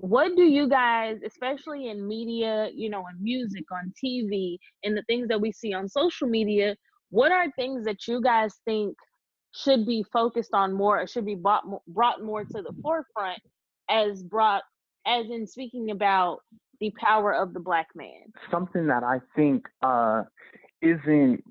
what 0.02 0.36
do 0.36 0.44
you 0.44 0.68
guys, 0.68 1.18
especially 1.24 1.90
in 1.90 2.08
media, 2.08 2.70
you 2.74 2.90
know, 2.90 3.06
in 3.08 3.24
music, 3.24 3.66
on 3.72 3.94
TV, 4.04 4.58
and 4.84 4.98
the 4.98 5.04
things 5.04 5.28
that 5.28 5.40
we 5.40 5.52
see 5.52 5.74
on 5.74 5.88
social 5.88 6.28
media, 6.28 6.76
what 7.12 7.32
are 7.32 7.52
things 7.52 7.86
that 7.86 8.08
you 8.08 8.20
guys 8.20 8.56
think 8.66 8.96
should 9.54 9.86
be 9.86 10.04
focused 10.12 10.54
on 10.54 10.74
more 10.74 11.00
or 11.00 11.08
should 11.08 11.26
be 11.26 11.36
brought, 11.36 11.64
brought 11.88 12.24
more 12.24 12.44
to 12.44 12.62
the 12.64 12.74
forefront 12.82 13.40
as 13.90 14.24
brought 14.24 14.64
as 15.06 15.28
in 15.30 15.46
speaking 15.46 15.92
about 15.92 16.40
the 16.80 16.92
power 17.00 17.34
of 17.34 17.54
the 17.54 17.60
black 17.60 17.88
man? 17.96 18.34
Something 18.50 18.88
that 18.88 19.04
i 19.04 19.20
think 19.36 19.68
uh 19.84 20.24
isn't 20.82 21.44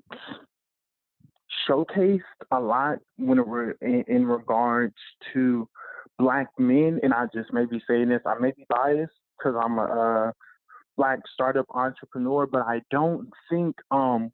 showcased 1.67 2.21
a 2.51 2.59
lot 2.59 2.97
when 3.17 3.39
in, 3.81 4.03
in 4.07 4.25
regards 4.25 4.95
to 5.33 5.67
black 6.19 6.47
men 6.57 6.99
and 7.03 7.13
i 7.13 7.25
just 7.33 7.51
may 7.53 7.65
be 7.65 7.81
saying 7.87 8.09
this 8.09 8.21
i 8.25 8.37
may 8.39 8.51
be 8.51 8.65
biased 8.69 9.11
because 9.37 9.55
i'm 9.63 9.79
a, 9.79 9.83
a 9.83 10.33
black 10.97 11.19
startup 11.33 11.65
entrepreneur 11.73 12.45
but 12.45 12.61
i 12.61 12.81
don't 12.91 13.29
think 13.49 13.75
um 13.91 14.31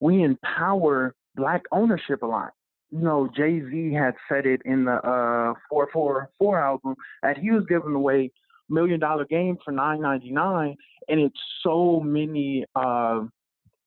we 0.00 0.22
empower 0.22 1.14
black 1.36 1.62
ownership 1.72 2.22
a 2.22 2.26
lot. 2.26 2.52
You 2.90 3.00
know, 3.00 3.28
Jay 3.36 3.60
Z 3.60 3.92
had 3.92 4.14
said 4.28 4.46
it 4.46 4.60
in 4.64 4.86
the 4.86 4.94
uh 4.94 5.54
444 5.68 6.58
album 6.58 6.96
that 7.22 7.38
he 7.38 7.50
was 7.50 7.64
giving 7.68 7.94
away 7.94 8.32
million 8.68 9.00
dollar 9.00 9.24
game 9.24 9.58
for 9.64 9.72
9.99 9.72 10.76
and 11.08 11.20
it's 11.20 11.40
so 11.62 11.98
many 11.98 12.64
uh 12.76 13.22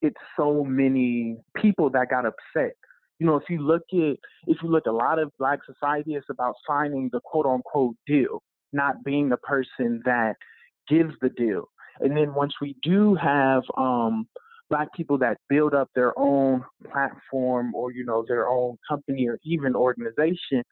it's 0.02 0.20
so 0.36 0.62
many 0.66 1.38
people 1.56 1.90
that 1.90 2.10
got 2.10 2.26
upset 2.26 2.76
you 3.20 3.26
know 3.28 3.36
if 3.36 3.44
you 3.50 3.60
look 3.60 3.84
at 3.94 4.18
if 4.48 4.58
you 4.62 4.70
look 4.70 4.86
a 4.88 4.92
lot 4.92 5.20
of 5.20 5.32
black 5.40 5.60
society 5.66 6.16
it's 6.16 6.30
about 6.30 6.56
signing 6.68 7.10
the 7.12 7.20
quote 7.24 7.46
unquote 7.46 7.96
deal 8.08 8.42
not 8.74 9.04
being 9.04 9.30
the 9.30 9.38
person 9.38 10.02
that 10.04 10.36
gives 10.90 11.14
the 11.22 11.30
deal. 11.30 11.70
And 12.00 12.18
then 12.18 12.34
once 12.34 12.54
we 12.60 12.76
do 12.82 13.16
have 13.16 13.64
um 13.78 14.28
black 14.70 14.92
people 14.94 15.18
that 15.20 15.38
build 15.48 15.74
up 15.74 15.90
their 15.94 16.18
own 16.18 16.64
platform 16.92 17.76
or 17.76 17.92
you 17.92 18.04
know 18.04 18.26
their 18.28 18.48
own 18.48 18.78
company 18.90 19.28
or 19.28 19.38
even 19.44 19.76
organization 19.76 20.64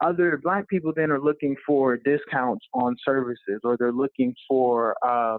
other 0.00 0.40
black 0.42 0.66
people 0.68 0.92
then 0.96 1.12
are 1.12 1.20
looking 1.20 1.54
for 1.64 1.96
discounts 1.98 2.66
on 2.72 2.96
services 3.04 3.60
or 3.62 3.76
they're 3.76 3.92
looking 3.92 4.34
for 4.48 4.96
uh, 5.06 5.38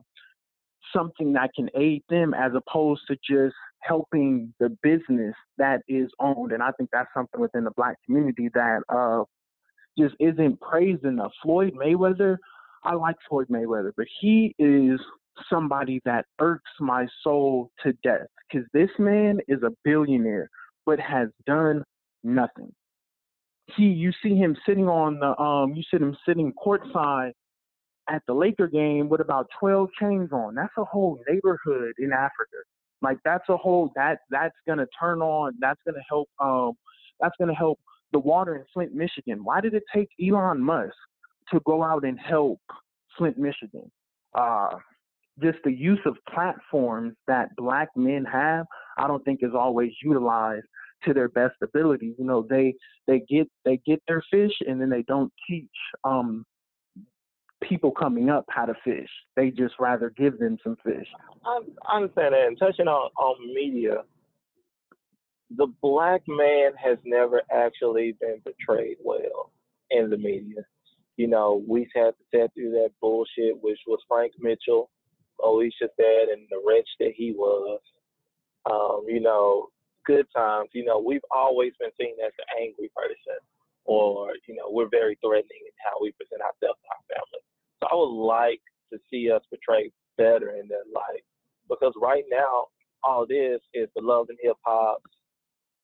something 0.96 1.34
that 1.34 1.52
can 1.56 1.70
aid 1.76 2.04
them 2.10 2.34
as 2.34 2.52
opposed 2.56 3.02
to 3.08 3.16
just 3.16 3.56
helping 3.82 4.54
the 4.60 4.70
business 4.82 5.36
that 5.58 5.82
is 5.88 6.08
owned 6.20 6.52
and 6.52 6.64
i 6.64 6.72
think 6.72 6.90
that's 6.92 7.10
something 7.14 7.42
within 7.42 7.64
the 7.64 7.72
black 7.76 7.98
community 8.06 8.50
that 8.54 8.82
uh, 8.90 9.24
just 9.98 10.16
isn't 10.20 10.60
praised 10.62 11.04
enough 11.04 11.32
floyd 11.44 11.74
mayweather 11.74 12.38
i 12.84 12.94
like 12.94 13.16
floyd 13.28 13.48
mayweather 13.50 13.92
but 13.98 14.08
he 14.20 14.56
is 14.58 15.00
somebody 15.50 16.02
that 16.06 16.26
irks 16.40 16.72
my 16.80 17.06
soul 17.24 17.70
to 17.84 17.94
death 18.04 18.28
because 18.50 18.66
this 18.74 18.90
man 18.98 19.40
is 19.48 19.62
a 19.64 19.72
billionaire 19.84 20.50
but 20.86 21.00
has 21.00 21.30
done 21.46 21.84
nothing. 22.24 22.72
He, 23.76 23.86
you 23.86 24.12
see 24.22 24.36
him 24.36 24.56
sitting 24.66 24.88
on 24.88 25.20
the, 25.20 25.40
um, 25.42 25.74
you 25.74 25.84
see 25.90 25.98
him 25.98 26.16
sitting 26.28 26.54
courtside 26.54 27.32
at 28.10 28.22
the 28.28 28.34
Laker 28.34 28.68
game 28.68 29.10
with 29.10 29.22
about 29.22 29.48
12 29.60 29.90
chains 30.00 30.32
on. 30.32 30.56
That's 30.56 30.74
a 30.78 30.84
whole 30.84 31.20
neighborhood 31.28 31.94
in 31.98 32.12
Africa. 32.12 32.58
Like 33.02 33.18
that's 33.26 33.48
a 33.50 33.58
whole 33.58 33.92
that 33.96 34.20
that's 34.30 34.56
gonna 34.68 34.88
turn 35.00 35.22
on. 35.22 35.54
That's 35.60 35.80
gonna 35.86 36.02
help. 36.10 36.30
Um, 36.40 36.74
that's 37.20 37.36
gonna 37.40 37.54
help 37.54 37.80
the 38.14 38.20
water 38.20 38.56
in 38.56 38.64
Flint, 38.74 38.94
Michigan. 38.94 39.44
Why 39.44 39.62
did 39.62 39.74
it 39.74 39.84
take 39.94 40.10
Elon 40.22 40.62
Musk 40.62 40.96
to 41.52 41.60
go 41.66 41.84
out 41.84 42.04
and 42.04 42.20
help 42.20 42.60
Flint, 43.18 43.38
Michigan? 43.38 43.92
Uh, 44.34 44.70
just 45.42 45.58
the 45.64 45.72
use 45.72 46.00
of 46.06 46.16
platforms 46.34 47.14
that 47.28 47.50
black 47.58 47.90
men 47.96 48.26
have, 48.26 48.66
I 48.98 49.08
don't 49.08 49.24
think 49.26 49.42
is 49.44 49.54
always 49.54 49.92
utilized 50.02 50.66
to 51.04 51.14
their 51.14 51.30
best 51.30 51.56
ability. 51.62 52.16
You 52.18 52.26
know, 52.26 52.46
they 52.50 52.74
they 53.08 53.22
get 53.30 53.48
they 53.66 53.80
get 53.86 54.02
their 54.08 54.24
fish 54.32 54.54
and 54.68 54.80
then 54.80 54.90
they 54.90 55.04
don't 55.04 55.32
teach 55.48 55.70
um 56.04 56.46
people 57.68 57.92
coming 57.92 58.30
up 58.30 58.46
how 58.50 58.66
to 58.66 58.74
fish. 58.84 59.10
They 59.36 59.50
just 59.50 59.76
rather 59.80 60.12
give 60.18 60.40
them 60.40 60.58
some 60.64 60.78
fish. 60.84 61.08
I, 61.46 61.60
I 61.88 61.96
understand 61.98 62.34
that. 62.34 62.48
And 62.48 62.58
touching 62.58 62.88
on, 62.88 63.12
on 63.18 63.54
media, 63.54 64.04
the 65.56 65.68
black 65.82 66.22
man 66.28 66.72
has 66.84 66.98
never 67.06 67.42
actually 67.52 68.16
been 68.20 68.42
portrayed 68.42 68.98
well 69.04 69.52
in 69.92 70.10
the 70.10 70.18
media. 70.18 70.64
You 71.18 71.28
know, 71.28 71.64
we've 71.68 71.92
had 71.96 72.12
to 72.12 72.24
sit 72.34 72.52
through 72.54 72.72
that 72.72 72.90
bullshit, 73.02 73.62
which 73.62 73.80
was 73.88 74.00
Frank 74.08 74.34
Mitchell 74.40 74.90
Alicia 75.44 75.90
said 75.96 76.30
and 76.32 76.48
the 76.50 76.62
wretch 76.66 76.88
that 77.00 77.14
he 77.16 77.32
was. 77.32 77.80
Um, 78.70 79.06
you 79.08 79.20
know, 79.20 79.68
good 80.06 80.26
times. 80.36 80.70
You 80.74 80.86
know, 80.86 81.00
we've 81.00 81.26
always 81.36 81.74
been 81.80 81.92
seen 82.00 82.16
as 82.26 82.32
the 82.38 82.46
angry 82.62 82.92
person, 82.96 83.38
or 83.86 84.34
you 84.48 84.56
know, 84.56 84.70
we're 84.70 84.90
very 84.90 85.18
threatening 85.22 85.64
in 85.66 85.76
how 85.86 86.02
we 86.02 86.12
present 86.14 86.42
ourselves 86.42 86.80
to 86.82 86.90
our 86.90 87.06
family. 87.14 87.44
So 87.82 87.88
I 87.92 87.96
would 87.96 88.26
like 88.26 88.62
to 88.94 89.00
see 89.10 89.30
us 89.32 89.42
portrayed 89.50 89.92
better 90.18 90.52
in 90.52 90.68
that 90.70 90.86
light, 90.94 91.24
because 91.70 91.94
right 92.02 92.24
now 92.30 92.68
all 93.04 93.26
this 93.28 93.62
is 93.74 93.90
the 93.96 94.02
love 94.02 94.28
and 94.30 94.38
hip 94.42 94.58
hop, 94.66 95.02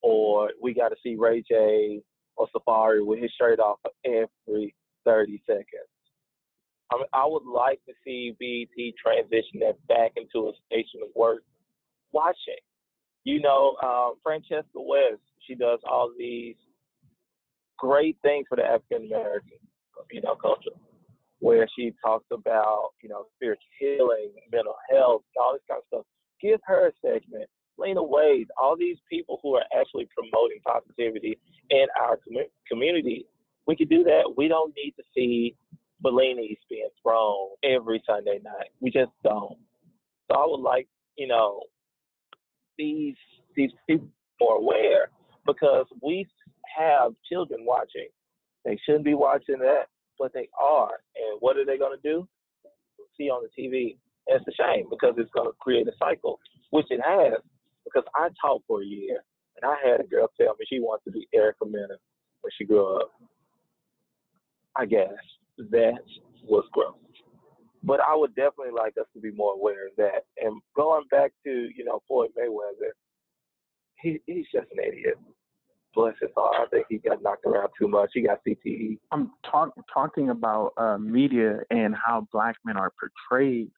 or 0.02 0.52
we 0.62 0.74
got 0.74 0.90
to 0.90 0.96
see 1.04 1.16
Ray 1.16 1.44
J 1.48 2.02
or 2.36 2.48
Safaree 2.56 3.06
with 3.06 3.20
his 3.20 3.32
shirt 3.40 3.60
off 3.60 3.80
every 4.06 4.74
30 5.06 5.42
seconds. 5.46 5.66
I, 6.92 6.98
mean, 6.98 7.06
I 7.14 7.26
would 7.26 7.46
like 7.46 7.80
to 7.86 7.94
see 8.04 8.36
BET 8.40 8.94
transition 9.02 9.60
that 9.62 9.76
back 9.88 10.12
into 10.18 10.50
a 10.50 10.52
station 10.68 11.02
of 11.04 11.10
work 11.16 11.44
watching. 12.12 12.60
You 13.24 13.40
know, 13.40 13.76
um, 13.84 14.16
Francesca 14.24 14.66
West, 14.76 15.22
she 15.48 15.56
does 15.56 15.80
all 15.90 16.12
these 16.18 16.56
great 17.78 18.18
things 18.22 18.46
for 18.50 18.56
the 18.58 18.64
African 18.64 19.08
American, 19.08 19.58
you 20.12 20.22
know, 20.22 20.36
culture, 20.36 20.72
where 21.42 21.68
she 21.76 21.92
talks 22.04 22.26
about, 22.32 22.92
you 23.02 23.10
know, 23.10 23.26
spiritual 23.36 23.64
healing, 23.80 24.32
mental 24.52 24.76
health, 24.90 25.24
all 25.40 25.54
this 25.54 25.62
kind 25.68 25.80
of 25.80 25.88
stuff. 25.88 26.06
Give 26.40 26.60
her 26.66 26.88
a 26.88 26.92
segment. 27.02 27.50
Lena 27.78 28.02
Waithe, 28.02 28.48
all 28.62 28.78
these 28.78 28.98
people 29.10 29.40
who 29.42 29.56
are 29.56 29.64
actually 29.78 30.08
promoting 30.16 30.60
positivity 30.66 31.40
in 31.72 31.88
our 32.00 32.18
com- 32.18 32.46
community. 32.68 33.26
We 33.66 33.76
can 33.76 33.88
do 33.88 34.04
that. 34.04 34.34
We 34.38 34.48
don't 34.48 34.74
need 34.76 34.94
to 34.98 35.04
see 35.16 35.56
Bellinis 36.04 36.58
being 36.70 36.90
thrown 37.02 37.50
every 37.64 38.04
Sunday 38.06 38.40
night. 38.44 38.70
We 38.80 38.92
just 38.92 39.12
don't. 39.24 39.58
So 40.30 40.38
I 40.38 40.46
would 40.48 40.62
like, 40.62 40.88
you 41.18 41.28
know, 41.28 41.62
these 42.78 43.16
these 43.56 43.72
people 43.88 44.08
more 44.40 44.58
aware 44.58 45.10
because 45.46 45.86
we 46.02 46.28
have 46.78 47.14
children 47.30 47.66
watching. 47.66 48.08
They 48.66 48.80
shouldn't 48.86 49.06
be 49.06 49.14
watching 49.16 49.60
that, 49.60 49.86
but 50.22 50.32
they 50.34 50.48
are. 50.62 51.02
And 51.16 51.40
what 51.40 51.58
are 51.58 51.66
they 51.66 51.80
going 51.80 51.98
to 51.98 52.08
do? 52.08 52.28
See 53.18 53.30
on 53.32 53.42
the 53.42 53.50
TV. 53.60 53.98
And 54.28 54.40
it's 54.40 54.48
a 54.48 54.64
shame 54.64 54.86
because 54.88 55.16
it's 55.18 55.32
going 55.32 55.50
to 55.50 55.56
create 55.60 55.88
a 55.88 55.94
cycle, 55.98 56.40
which 56.70 56.86
it 56.92 57.02
has. 57.04 57.42
Because 57.84 58.04
I 58.16 58.30
taught 58.40 58.62
for 58.68 58.84
a 58.84 58.86
year, 58.86 59.18
and 59.60 59.70
I 59.70 59.76
had 59.84 60.00
a 60.00 60.04
girl 60.04 60.30
tell 60.40 60.56
me 60.60 60.66
she 60.70 60.80
wants 60.80 61.04
to 61.06 61.12
be 61.12 61.28
Erica 61.34 61.66
Mena 61.66 61.98
when 62.42 62.52
she 62.56 62.66
grew 62.66 62.98
up. 62.98 63.12
I 64.76 64.86
guess 64.86 65.10
that 65.72 66.04
was 66.44 66.66
growth. 66.72 66.96
But 67.84 68.00
I 68.08 68.16
would 68.16 68.36
definitely 68.36 68.74
like 68.78 68.94
us 69.02 69.08
to 69.16 69.20
be 69.20 69.32
more 69.32 69.56
aware 69.56 69.88
of 69.88 69.94
that. 69.98 70.26
And 70.38 70.62
going 70.76 71.06
back 71.10 71.32
to, 71.46 71.50
you 71.76 71.84
know, 71.84 72.04
Floyd 72.08 72.30
Mayweather, 72.38 72.92
he, 74.00 74.20
he's 74.28 74.46
just 74.54 74.68
an 74.72 74.84
idiot. 74.88 75.18
Bless 75.94 76.16
his 76.22 76.30
heart. 76.36 76.56
I 76.60 76.66
think 76.70 76.86
he 76.90 76.98
got 76.98 77.22
knocked 77.22 77.46
around 77.46 77.70
too 77.78 77.88
much. 77.88 78.12
He 78.14 78.22
got 78.22 78.40
CTE. 78.48 79.00
I'm 79.12 79.32
talk, 79.50 79.74
talking 79.94 80.30
about 80.30 80.74
uh, 80.78 80.98
media 80.98 81.60
and 81.70 81.96
how 81.96 82.28
black 82.32 82.56
men 82.66 82.78
are 82.78 82.94
portrayed. 83.00 83.70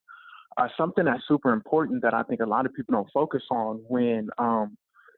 Uh, 0.56 0.68
something 0.76 1.04
that's 1.04 1.22
super 1.26 1.52
important 1.52 2.02
that 2.02 2.14
I 2.14 2.22
think 2.22 2.40
a 2.40 2.46
lot 2.46 2.66
of 2.66 2.74
people 2.74 2.92
don't 2.92 3.10
focus 3.12 3.42
on 3.50 3.82
when 3.88 4.28
um, 4.38 4.76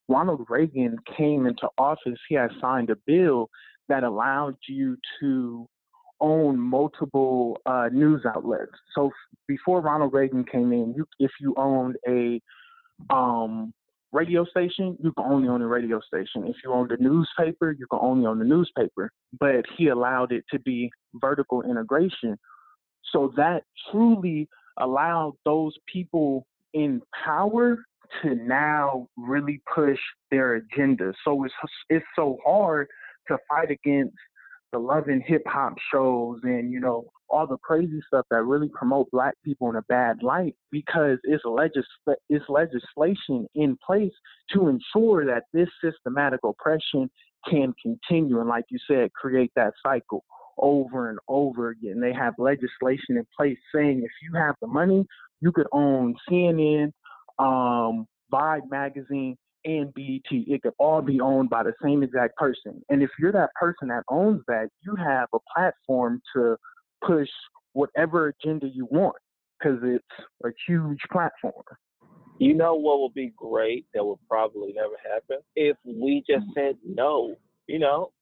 Ronald 0.09 0.47
Reagan 0.49 0.97
came 1.17 1.47
into 1.47 1.69
office, 1.77 2.19
he 2.29 2.35
had 2.35 2.51
signed 2.61 2.91
a 2.91 2.97
bill 3.07 3.51
that 3.89 4.03
allowed 4.03 4.57
you 4.69 4.97
to 5.21 5.69
own 6.21 6.59
multiple 6.59 7.59
uh, 7.67 7.89
news 7.93 8.23
outlets. 8.25 8.73
So 8.95 9.11
before 9.47 9.81
Ronald 9.81 10.13
Reagan 10.13 10.45
came 10.45 10.73
in, 10.73 10.95
you, 10.97 11.07
if 11.19 11.31
you 11.41 11.55
owned 11.57 11.97
a 12.09 12.41
um, 13.11 13.75
radio 14.13 14.45
station, 14.45 14.97
you 15.03 15.13
can 15.13 15.25
only 15.25 15.49
own 15.49 15.63
a 15.63 15.67
radio 15.67 16.01
station. 16.01 16.47
If 16.47 16.57
you 16.65 16.73
owned 16.73 16.93
a 16.93 17.03
newspaper, 17.03 17.73
you 17.73 17.87
can 17.91 18.01
only 18.03 18.27
own 18.27 18.39
the 18.39 18.45
newspaper. 18.45 19.11
But 19.39 19.65
he 19.77 19.89
allowed 19.89 20.33
it 20.33 20.45
to 20.53 20.59
be 20.61 20.91
vertical 21.15 21.63
integration. 21.63 22.39
So 23.13 23.33
that 23.37 23.65
truly 23.91 24.49
allowed 24.79 25.35
those 25.45 25.75
people 25.93 26.47
in 26.75 27.01
power 27.25 27.79
to 28.23 28.35
now 28.35 29.09
really 29.17 29.61
push 29.75 29.99
their 30.31 30.55
agenda. 30.57 31.13
So 31.25 31.45
it's 31.45 31.55
it's 31.89 32.05
so 32.15 32.39
hard 32.45 32.87
to 33.29 33.39
fight 33.49 33.71
against 33.71 34.15
the 34.79 35.21
hip 35.27 35.43
hop 35.47 35.75
shows 35.93 36.41
and 36.43 36.73
you 36.73 36.81
know 36.81 37.05
all 37.29 37.47
the 37.47 37.57
crazy 37.59 38.01
stuff 38.07 38.25
that 38.31 38.43
really 38.43 38.69
promote 38.69 39.11
black 39.11 39.35
people 39.45 39.69
in 39.69 39.77
a 39.77 39.83
bad 39.83 40.23
light 40.23 40.55
because 40.71 41.19
it's 41.25 41.45
legis- 41.45 42.17
it's 42.29 42.45
legislation 42.49 43.47
in 43.55 43.77
place 43.85 44.13
to 44.53 44.69
ensure 44.69 45.25
that 45.27 45.45
this 45.53 45.69
systematic 45.83 46.41
oppression 46.45 47.11
can 47.49 47.73
continue 47.83 48.41
and 48.41 48.49
like 48.49 48.65
you 48.71 48.79
said 48.89 49.13
create 49.13 49.51
that 49.57 49.73
cycle 49.83 50.25
over 50.59 51.11
and 51.11 51.19
over 51.29 51.69
again. 51.69 52.01
They 52.01 52.15
have 52.15 52.35
legislation 52.39 53.17
in 53.17 53.27
place 53.37 53.59
saying 53.75 54.03
if 54.03 54.11
you 54.23 54.39
have 54.39 54.55
the 54.61 54.67
money 54.67 55.07
you 55.41 55.53
could 55.53 55.67
own 55.73 56.15
CNN 56.29 56.93
um 57.39 58.07
Vibe 58.33 58.71
magazine 58.71 59.37
and 59.67 59.93
BET. 59.93 60.23
It 60.31 60.63
could 60.63 60.73
all 60.79 61.03
be 61.03 61.21
owned 61.21 61.51
by 61.51 61.65
the 61.65 61.75
same 61.83 62.03
exact 62.03 62.37
person. 62.37 62.81
And 62.89 63.03
if 63.03 63.11
you're 63.19 63.33
that 63.33 63.51
person 63.61 63.89
that 63.89 64.05
owns 64.09 64.41
that, 64.47 64.69
you 64.83 64.95
have 64.97 65.29
a 65.35 65.39
platform 65.55 66.23
to 66.35 66.57
push 67.05 67.29
whatever 67.73 68.29
agenda 68.29 68.69
you 68.73 68.87
want 68.91 69.17
because 69.59 69.79
it's 69.83 70.05
a 70.45 70.49
huge 70.67 71.01
platform. 71.13 71.65
You 72.39 72.55
know 72.55 72.75
what 72.75 73.01
would 73.01 73.15
be 73.15 73.33
great 73.37 73.87
that 73.95 74.05
would 74.05 74.19
probably 74.29 74.73
never 74.73 74.95
happen? 75.03 75.39
If 75.57 75.77
we 75.85 76.23
just 76.29 76.47
said 76.55 76.77
no. 76.85 77.35
You 77.67 77.81
know, 77.81 78.13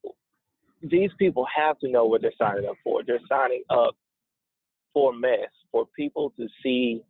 these 0.81 1.11
people 1.19 1.45
have 1.55 1.77
to 1.79 1.89
know 1.89 2.05
what 2.05 2.21
they're 2.21 2.31
signing 2.37 2.67
up 2.67 2.77
for. 2.83 3.03
They're 3.05 3.19
signing 3.29 3.63
up 3.69 3.95
for 4.93 5.13
mess, 5.13 5.49
for 5.71 5.85
people 5.95 6.33
to 6.37 6.47
see 6.63 7.03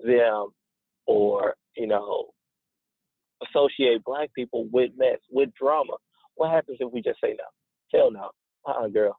them 0.00 0.48
or, 1.06 1.54
you 1.76 1.86
know, 1.86 2.30
associate 3.42 4.04
black 4.04 4.32
people 4.34 4.68
with 4.72 4.90
mess, 4.96 5.18
with 5.30 5.50
drama. 5.60 5.94
What 6.36 6.50
happens 6.50 6.78
if 6.80 6.92
we 6.92 7.02
just 7.02 7.20
say 7.22 7.36
no? 7.38 7.98
Hell 7.98 8.10
no. 8.10 8.30
Uh-uh, 8.66 8.88
girl. 8.88 9.16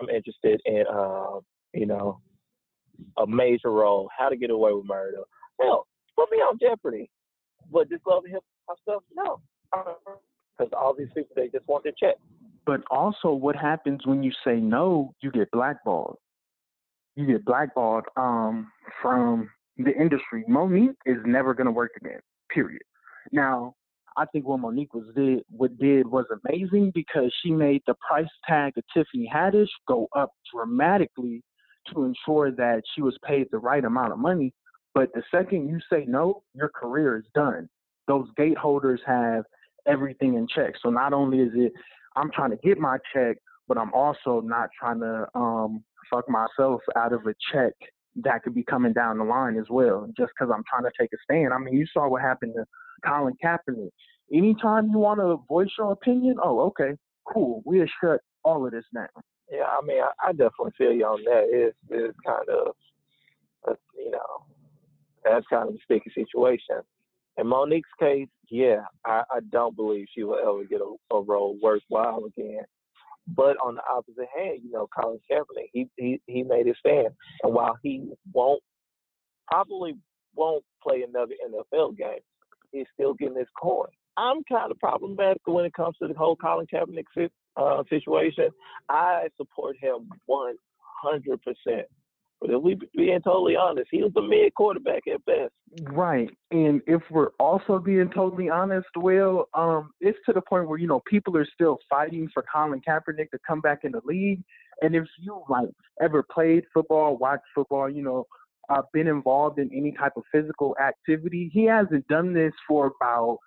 I'm 0.00 0.08
interested 0.08 0.60
in, 0.64 0.84
uh, 0.92 1.40
you 1.74 1.86
know, 1.86 2.20
a 3.18 3.26
major 3.26 3.70
role, 3.70 4.08
how 4.16 4.28
to 4.28 4.36
get 4.36 4.50
away 4.50 4.72
with 4.72 4.86
murder. 4.86 5.18
Hell, 5.60 5.86
put 6.16 6.30
me 6.30 6.38
on 6.38 6.58
Jeopardy. 6.60 7.10
But 7.72 7.88
this 7.88 8.00
love 8.06 8.24
and 8.24 8.34
hip 8.34 8.42
hop 8.68 8.78
stuff, 8.82 9.02
no. 9.14 9.40
Because 9.72 10.72
all 10.76 10.94
these 10.96 11.08
people, 11.14 11.34
they 11.36 11.48
just 11.48 11.66
want 11.68 11.84
their 11.84 11.92
check. 11.98 12.16
But 12.66 12.80
also, 12.90 13.32
what 13.32 13.56
happens 13.56 14.00
when 14.04 14.22
you 14.22 14.32
say 14.44 14.56
no, 14.56 15.14
you 15.22 15.30
get 15.30 15.50
blackballed. 15.50 16.16
You 17.16 17.26
get 17.26 17.44
blackballed 17.44 18.04
um, 18.16 18.70
from 19.00 19.50
the 19.76 19.92
industry. 19.92 20.44
Mo'Nique 20.48 20.94
is 21.06 21.18
never 21.24 21.54
going 21.54 21.66
to 21.66 21.72
work 21.72 21.92
again, 22.00 22.20
period. 22.52 22.82
Now, 23.32 23.74
I 24.16 24.26
think 24.26 24.46
what 24.46 24.60
Mo'Nique 24.60 24.92
was 24.92 25.06
did 25.14 25.44
what 25.50 25.78
did 25.78 26.06
was 26.06 26.26
amazing 26.44 26.92
because 26.94 27.32
she 27.42 27.50
made 27.50 27.82
the 27.86 27.94
price 28.06 28.28
tag 28.46 28.76
of 28.76 28.84
Tiffany 28.92 29.30
Haddish 29.32 29.68
go 29.86 30.08
up 30.16 30.32
dramatically 30.52 31.42
to 31.92 32.04
ensure 32.04 32.50
that 32.52 32.82
she 32.94 33.02
was 33.02 33.16
paid 33.24 33.46
the 33.50 33.58
right 33.58 33.84
amount 33.84 34.12
of 34.12 34.18
money. 34.18 34.52
But 34.94 35.12
the 35.14 35.22
second 35.30 35.68
you 35.68 35.78
say 35.90 36.04
no, 36.06 36.42
your 36.54 36.68
career 36.68 37.18
is 37.18 37.24
done. 37.34 37.68
Those 38.08 38.28
gate 38.36 38.58
holders 38.58 39.00
have 39.06 39.44
everything 39.86 40.34
in 40.34 40.46
check. 40.48 40.74
So 40.82 40.90
not 40.90 41.12
only 41.12 41.38
is 41.38 41.52
it 41.54 41.72
I'm 42.16 42.30
trying 42.32 42.50
to 42.50 42.56
get 42.56 42.78
my 42.78 42.98
check, 43.14 43.36
but 43.68 43.78
I'm 43.78 43.92
also 43.94 44.40
not 44.40 44.68
trying 44.78 45.00
to 45.00 45.26
um, 45.34 45.84
fuck 46.10 46.28
myself 46.28 46.80
out 46.96 47.12
of 47.12 47.26
a 47.26 47.34
check 47.52 47.74
that 48.24 48.42
could 48.42 48.54
be 48.54 48.62
coming 48.62 48.92
down 48.92 49.18
the 49.18 49.24
line 49.24 49.56
as 49.58 49.66
well, 49.70 50.06
just 50.16 50.32
because 50.38 50.52
I'm 50.54 50.64
trying 50.68 50.84
to 50.84 50.92
take 50.98 51.10
a 51.12 51.16
stand. 51.24 51.52
I 51.52 51.58
mean, 51.58 51.74
you 51.74 51.86
saw 51.92 52.08
what 52.08 52.22
happened 52.22 52.54
to 52.56 52.64
Colin 53.06 53.34
Kaepernick. 53.42 53.90
Anytime 54.32 54.90
you 54.90 54.98
want 54.98 55.20
to 55.20 55.44
voice 55.48 55.70
your 55.78 55.92
opinion, 55.92 56.36
oh, 56.42 56.60
okay, 56.60 56.96
cool. 57.32 57.62
We'll 57.64 57.86
shut 58.02 58.20
all 58.44 58.64
of 58.64 58.72
this 58.72 58.84
down. 58.94 59.08
Yeah, 59.50 59.64
I 59.64 59.84
mean, 59.84 60.00
I, 60.00 60.28
I 60.28 60.32
definitely 60.32 60.72
feel 60.78 60.92
you 60.92 61.04
on 61.04 61.24
that. 61.24 61.46
It's, 61.50 61.76
it's 61.88 62.16
kind 62.24 62.48
of, 62.48 62.74
uh, 63.68 63.74
you 63.98 64.12
know, 64.12 64.44
that's 65.24 65.46
kind 65.48 65.68
of 65.68 65.74
a 65.74 65.78
sticky 65.84 66.10
situation. 66.14 66.82
In 67.36 67.46
Mo'Nique's 67.46 67.88
case, 67.98 68.28
yeah, 68.48 68.82
I, 69.04 69.22
I 69.30 69.40
don't 69.50 69.74
believe 69.74 70.06
she 70.14 70.22
will 70.22 70.38
ever 70.38 70.64
get 70.64 70.80
a, 70.80 71.14
a 71.14 71.22
role 71.22 71.58
worthwhile 71.60 72.24
again. 72.26 72.64
But 73.28 73.56
on 73.64 73.76
the 73.76 73.82
opposite 73.88 74.28
hand, 74.36 74.60
you 74.64 74.70
know, 74.70 74.88
Colin 74.98 75.20
Kaepernick, 75.30 75.70
he, 75.72 75.88
he 75.96 76.20
he 76.26 76.42
made 76.42 76.66
his 76.66 76.76
stand, 76.78 77.08
and 77.42 77.54
while 77.54 77.78
he 77.82 78.10
won't 78.32 78.62
probably 79.46 79.96
won't 80.34 80.64
play 80.82 81.02
another 81.02 81.34
NFL 81.48 81.96
game, 81.96 82.20
he's 82.72 82.86
still 82.94 83.14
getting 83.14 83.36
his 83.36 83.48
coin. 83.60 83.88
I'm 84.16 84.42
kind 84.44 84.70
of 84.70 84.78
problematic 84.78 85.42
when 85.46 85.64
it 85.64 85.74
comes 85.74 85.96
to 86.00 86.08
the 86.08 86.14
whole 86.14 86.36
Colin 86.36 86.66
Kaepernick 86.72 87.30
uh, 87.56 87.82
situation. 87.88 88.50
I 88.88 89.28
support 89.36 89.76
him 89.80 90.08
100 90.26 91.40
percent. 91.42 91.86
But 92.40 92.50
if 92.50 92.62
we 92.62 92.78
being 92.96 93.20
totally 93.22 93.54
honest, 93.54 93.88
he 93.90 94.02
was 94.02 94.12
a 94.16 94.22
mid 94.22 94.54
quarterback 94.54 95.02
at 95.12 95.24
best. 95.26 95.52
Right. 95.82 96.30
And 96.50 96.80
if 96.86 97.02
we're 97.10 97.30
also 97.38 97.78
being 97.78 98.10
totally 98.10 98.48
honest, 98.48 98.88
well, 98.96 99.48
um, 99.54 99.90
it's 100.00 100.18
to 100.26 100.32
the 100.32 100.40
point 100.40 100.66
where, 100.66 100.78
you 100.78 100.86
know, 100.86 101.02
people 101.06 101.36
are 101.36 101.46
still 101.54 101.78
fighting 101.88 102.28
for 102.32 102.44
Colin 102.52 102.80
Kaepernick 102.80 103.30
to 103.30 103.38
come 103.46 103.60
back 103.60 103.80
in 103.84 103.92
the 103.92 104.00
league. 104.04 104.42
And 104.80 104.94
if 104.96 105.04
you 105.18 105.42
like 105.48 105.68
ever 106.00 106.22
played 106.22 106.64
football, 106.72 107.18
watched 107.18 107.44
football, 107.54 107.90
you 107.90 108.02
know, 108.02 108.26
uh, 108.70 108.82
been 108.92 109.08
involved 109.08 109.58
in 109.58 109.70
any 109.74 109.92
type 109.92 110.12
of 110.16 110.22
physical 110.32 110.74
activity, 110.80 111.50
he 111.52 111.64
hasn't 111.64 112.06
done 112.08 112.32
this 112.32 112.52
for 112.66 112.92
about 113.00 113.38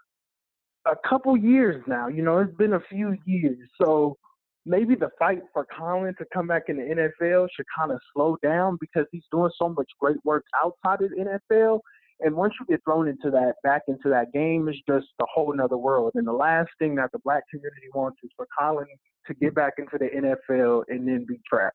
a 0.85 0.95
couple 1.07 1.35
years 1.35 1.81
now. 1.87 2.07
You 2.09 2.21
know, 2.21 2.39
it's 2.39 2.55
been 2.57 2.73
a 2.73 2.79
few 2.89 3.17
years. 3.25 3.57
So 3.81 4.17
maybe 4.65 4.95
the 4.95 5.09
fight 5.19 5.41
for 5.51 5.65
Colin 5.77 6.15
to 6.17 6.25
come 6.33 6.47
back 6.47 6.63
in 6.67 6.77
the 6.77 6.83
NFL 6.83 7.47
should 7.55 7.65
kind 7.77 7.91
of 7.91 7.99
slow 8.13 8.37
down 8.41 8.77
because 8.79 9.05
he's 9.11 9.23
doing 9.31 9.51
so 9.57 9.69
much 9.69 9.89
great 9.99 10.17
work 10.23 10.45
outside 10.63 11.01
of 11.03 11.11
the 11.11 11.39
NFL. 11.49 11.79
And 12.21 12.35
once 12.35 12.53
you 12.59 12.65
get 12.67 12.83
thrown 12.85 13.07
into 13.07 13.29
that 13.31 13.55
back 13.63 13.81
into 13.87 14.09
that 14.09 14.31
game, 14.31 14.67
it's 14.69 14.79
just 14.87 15.07
a 15.21 15.25
whole 15.33 15.53
nother 15.53 15.77
world. 15.77 16.11
And 16.15 16.25
the 16.25 16.33
last 16.33 16.69
thing 16.79 16.95
that 16.95 17.11
the 17.11 17.19
black 17.19 17.43
community 17.49 17.87
wants 17.93 18.19
is 18.23 18.29
for 18.37 18.47
Colin 18.57 18.85
to 19.27 19.33
get 19.33 19.55
back 19.55 19.73
into 19.77 19.97
the 19.97 20.05
NFL 20.05 20.83
and 20.87 21.07
then 21.07 21.25
be 21.27 21.39
trashed. 21.51 21.71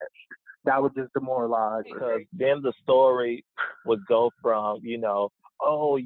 That 0.64 0.83
would 0.83 0.94
just 0.94 1.12
demoralize. 1.12 1.85
Because 1.92 2.22
then 2.33 2.62
the 2.62 2.72
story 2.83 3.44
would 3.85 4.05
go 4.07 4.31
from, 4.40 4.81
you 4.83 4.98
know, 4.98 5.31
oh, 5.61 5.98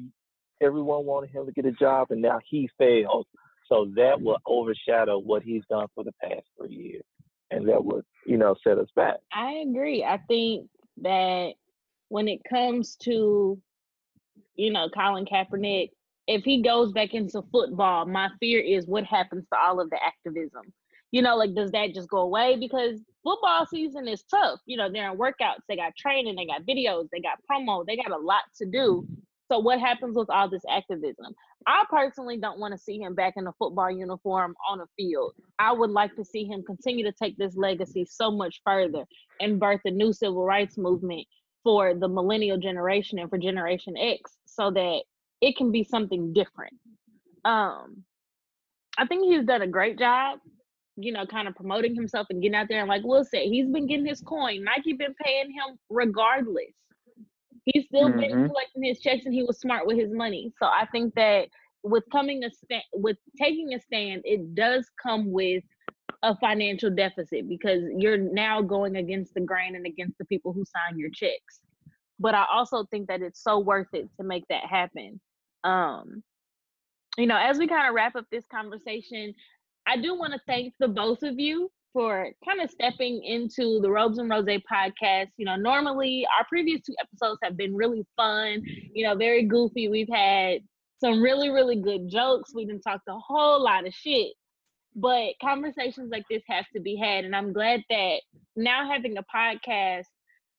everyone 0.61 1.05
wanted 1.05 1.29
him 1.29 1.45
to 1.45 1.51
get 1.51 1.65
a 1.65 1.71
job 1.71 2.07
and 2.09 2.21
now 2.21 2.39
he 2.49 2.69
failed 2.77 3.27
so 3.73 3.87
that 3.95 4.21
will 4.21 4.37
overshadow 4.45 5.17
what 5.17 5.41
he's 5.41 5.63
done 5.69 5.87
for 5.95 6.03
the 6.03 6.13
past 6.21 6.43
three 6.57 6.75
years. 6.75 7.03
And 7.51 7.67
that 7.67 7.83
would, 7.83 8.03
you 8.25 8.37
know, 8.37 8.55
set 8.63 8.77
us 8.77 8.87
back. 8.95 9.17
I 9.31 9.63
agree. 9.67 10.03
I 10.03 10.19
think 10.27 10.69
that 11.01 11.53
when 12.09 12.27
it 12.27 12.41
comes 12.49 12.95
to, 13.03 13.59
you 14.55 14.71
know, 14.71 14.89
Colin 14.89 15.25
Kaepernick, 15.25 15.89
if 16.27 16.43
he 16.43 16.61
goes 16.61 16.91
back 16.91 17.13
into 17.13 17.41
football, 17.51 18.05
my 18.05 18.29
fear 18.39 18.59
is 18.59 18.87
what 18.87 19.03
happens 19.05 19.45
to 19.51 19.59
all 19.59 19.79
of 19.79 19.89
the 19.89 19.97
activism. 20.05 20.71
You 21.11 21.21
know, 21.21 21.35
like 21.35 21.53
does 21.53 21.71
that 21.71 21.93
just 21.93 22.09
go 22.09 22.19
away? 22.19 22.57
Because 22.59 22.99
football 23.23 23.65
season 23.67 24.07
is 24.07 24.23
tough. 24.23 24.59
You 24.65 24.77
know, 24.77 24.91
they're 24.91 25.11
in 25.11 25.17
workouts, 25.17 25.61
they 25.67 25.75
got 25.75 25.95
training, 25.95 26.35
they 26.35 26.45
got 26.45 26.63
videos, 26.63 27.07
they 27.11 27.19
got 27.19 27.39
promo, 27.49 27.85
they 27.85 27.97
got 27.97 28.11
a 28.11 28.17
lot 28.17 28.43
to 28.57 28.65
do. 28.65 29.07
So 29.51 29.59
what 29.59 29.79
happens 29.79 30.15
with 30.15 30.29
all 30.29 30.49
this 30.49 30.63
activism? 30.69 31.33
I 31.67 31.83
personally 31.89 32.37
don't 32.37 32.59
want 32.59 32.73
to 32.73 32.77
see 32.77 32.99
him 32.99 33.13
back 33.15 33.33
in 33.37 33.47
a 33.47 33.53
football 33.53 33.91
uniform 33.91 34.55
on 34.69 34.81
a 34.81 34.85
field. 34.97 35.33
I 35.59 35.71
would 35.73 35.91
like 35.91 36.15
to 36.15 36.25
see 36.25 36.45
him 36.45 36.63
continue 36.63 37.03
to 37.05 37.11
take 37.11 37.37
this 37.37 37.55
legacy 37.55 38.05
so 38.05 38.31
much 38.31 38.61
further 38.65 39.05
and 39.39 39.59
birth 39.59 39.81
a 39.85 39.91
new 39.91 40.13
civil 40.13 40.45
rights 40.45 40.77
movement 40.77 41.25
for 41.63 41.93
the 41.93 42.07
millennial 42.07 42.57
generation 42.57 43.19
and 43.19 43.29
for 43.29 43.37
Generation 43.37 43.95
X 43.97 44.37
so 44.45 44.71
that 44.71 45.01
it 45.41 45.55
can 45.57 45.71
be 45.71 45.83
something 45.83 46.33
different. 46.33 46.73
Um, 47.45 48.03
I 48.97 49.05
think 49.07 49.25
he's 49.25 49.45
done 49.45 49.61
a 49.61 49.67
great 49.67 49.97
job, 49.97 50.39
you 50.95 51.11
know, 51.11 51.25
kind 51.25 51.47
of 51.47 51.55
promoting 51.55 51.95
himself 51.95 52.27
and 52.29 52.41
getting 52.41 52.55
out 52.55 52.67
there. 52.69 52.79
And 52.79 52.89
like 52.89 53.03
Will 53.03 53.25
said, 53.25 53.43
he's 53.43 53.67
been 53.67 53.87
getting 53.87 54.05
his 54.05 54.21
coin. 54.21 54.63
Nike 54.63 54.93
been 54.93 55.15
paying 55.23 55.51
him 55.51 55.77
regardless. 55.89 56.73
He's 57.65 57.85
still 57.85 58.09
mm-hmm. 58.09 58.19
been 58.19 58.49
collecting 58.49 58.83
his 58.83 58.99
checks 58.99 59.25
and 59.25 59.33
he 59.33 59.43
was 59.43 59.59
smart 59.59 59.87
with 59.87 59.97
his 59.97 60.11
money. 60.11 60.51
So 60.59 60.65
I 60.65 60.85
think 60.91 61.13
that 61.15 61.47
with 61.83 62.03
coming 62.11 62.43
a 62.43 62.49
stand 62.51 62.83
with 62.93 63.17
taking 63.39 63.73
a 63.73 63.79
stand, 63.79 64.21
it 64.25 64.55
does 64.55 64.89
come 65.01 65.31
with 65.31 65.63
a 66.23 66.35
financial 66.37 66.89
deficit 66.89 67.47
because 67.49 67.83
you're 67.97 68.17
now 68.17 68.61
going 68.61 68.95
against 68.95 69.33
the 69.33 69.41
grain 69.41 69.75
and 69.75 69.85
against 69.85 70.17
the 70.17 70.25
people 70.25 70.53
who 70.53 70.63
sign 70.65 70.97
your 70.97 71.09
checks. 71.09 71.59
But 72.19 72.35
I 72.35 72.45
also 72.51 72.85
think 72.85 73.07
that 73.07 73.21
it's 73.21 73.43
so 73.43 73.59
worth 73.59 73.93
it 73.93 74.09
to 74.17 74.23
make 74.23 74.45
that 74.49 74.65
happen. 74.65 75.19
Um, 75.63 76.23
you 77.17 77.27
know, 77.27 77.37
as 77.37 77.57
we 77.57 77.67
kind 77.67 77.87
of 77.87 77.93
wrap 77.93 78.15
up 78.15 78.25
this 78.31 78.45
conversation, 78.47 79.33
I 79.85 79.97
do 79.97 80.17
want 80.17 80.33
to 80.33 80.39
thank 80.47 80.73
the 80.79 80.87
both 80.87 81.23
of 81.23 81.39
you 81.39 81.69
for 81.93 82.29
kind 82.43 82.59
of 82.59 82.71
stepping 82.71 83.23
into 83.23 83.79
the 83.81 83.89
Robes 83.89 84.17
and 84.17 84.29
Rose 84.29 84.45
podcast. 84.45 85.27
You 85.37 85.45
know, 85.45 85.55
normally 85.55 86.25
our 86.37 86.45
previous 86.49 86.81
two 86.81 86.95
episodes 86.99 87.39
have 87.43 87.55
been 87.55 87.75
really 87.75 88.05
fun, 88.17 88.63
you 88.93 89.05
know, 89.05 89.15
very 89.15 89.43
goofy. 89.43 89.87
We've 89.87 90.09
had 90.11 90.61
some 90.99 91.21
really, 91.21 91.49
really 91.49 91.75
good 91.75 92.09
jokes. 92.09 92.53
We 92.53 92.65
didn't 92.65 92.81
talk 92.81 93.01
a 93.07 93.17
whole 93.19 93.63
lot 93.63 93.87
of 93.87 93.93
shit. 93.93 94.33
But 94.95 95.33
conversations 95.41 96.09
like 96.11 96.25
this 96.29 96.43
have 96.49 96.65
to 96.75 96.81
be 96.81 96.95
had. 96.95 97.25
And 97.25 97.35
I'm 97.35 97.53
glad 97.53 97.81
that 97.89 98.21
now 98.55 98.89
having 98.91 99.17
a 99.17 99.23
podcast 99.23 100.05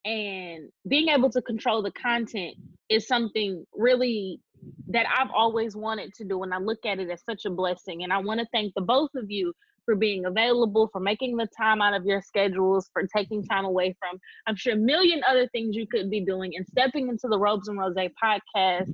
and 0.04 0.68
being 0.88 1.08
able 1.08 1.30
to 1.30 1.42
control 1.42 1.82
the 1.82 1.92
content 1.92 2.56
is 2.88 3.06
something 3.06 3.64
really 3.74 4.40
that 4.88 5.06
I've 5.16 5.30
always 5.34 5.76
wanted 5.76 6.12
to 6.14 6.24
do. 6.24 6.42
And 6.42 6.52
I 6.52 6.58
look 6.58 6.84
at 6.84 6.98
it 6.98 7.10
as 7.10 7.22
such 7.28 7.44
a 7.44 7.50
blessing. 7.50 8.02
And 8.02 8.12
I 8.12 8.18
want 8.18 8.40
to 8.40 8.46
thank 8.52 8.74
the 8.74 8.82
both 8.82 9.10
of 9.16 9.30
you 9.30 9.52
for 9.84 9.94
being 9.94 10.26
available, 10.26 10.88
for 10.92 11.00
making 11.00 11.36
the 11.36 11.48
time 11.56 11.80
out 11.80 11.94
of 11.94 12.04
your 12.04 12.22
schedules, 12.22 12.88
for 12.92 13.06
taking 13.14 13.44
time 13.44 13.64
away 13.64 13.96
from, 13.98 14.18
I'm 14.46 14.56
sure, 14.56 14.74
a 14.74 14.76
million 14.76 15.22
other 15.28 15.48
things 15.48 15.76
you 15.76 15.86
could 15.86 16.10
be 16.10 16.20
doing 16.20 16.56
and 16.56 16.66
stepping 16.66 17.08
into 17.08 17.28
the 17.28 17.38
Robes 17.38 17.68
and 17.68 17.78
Rose 17.78 17.94
podcast 17.94 18.86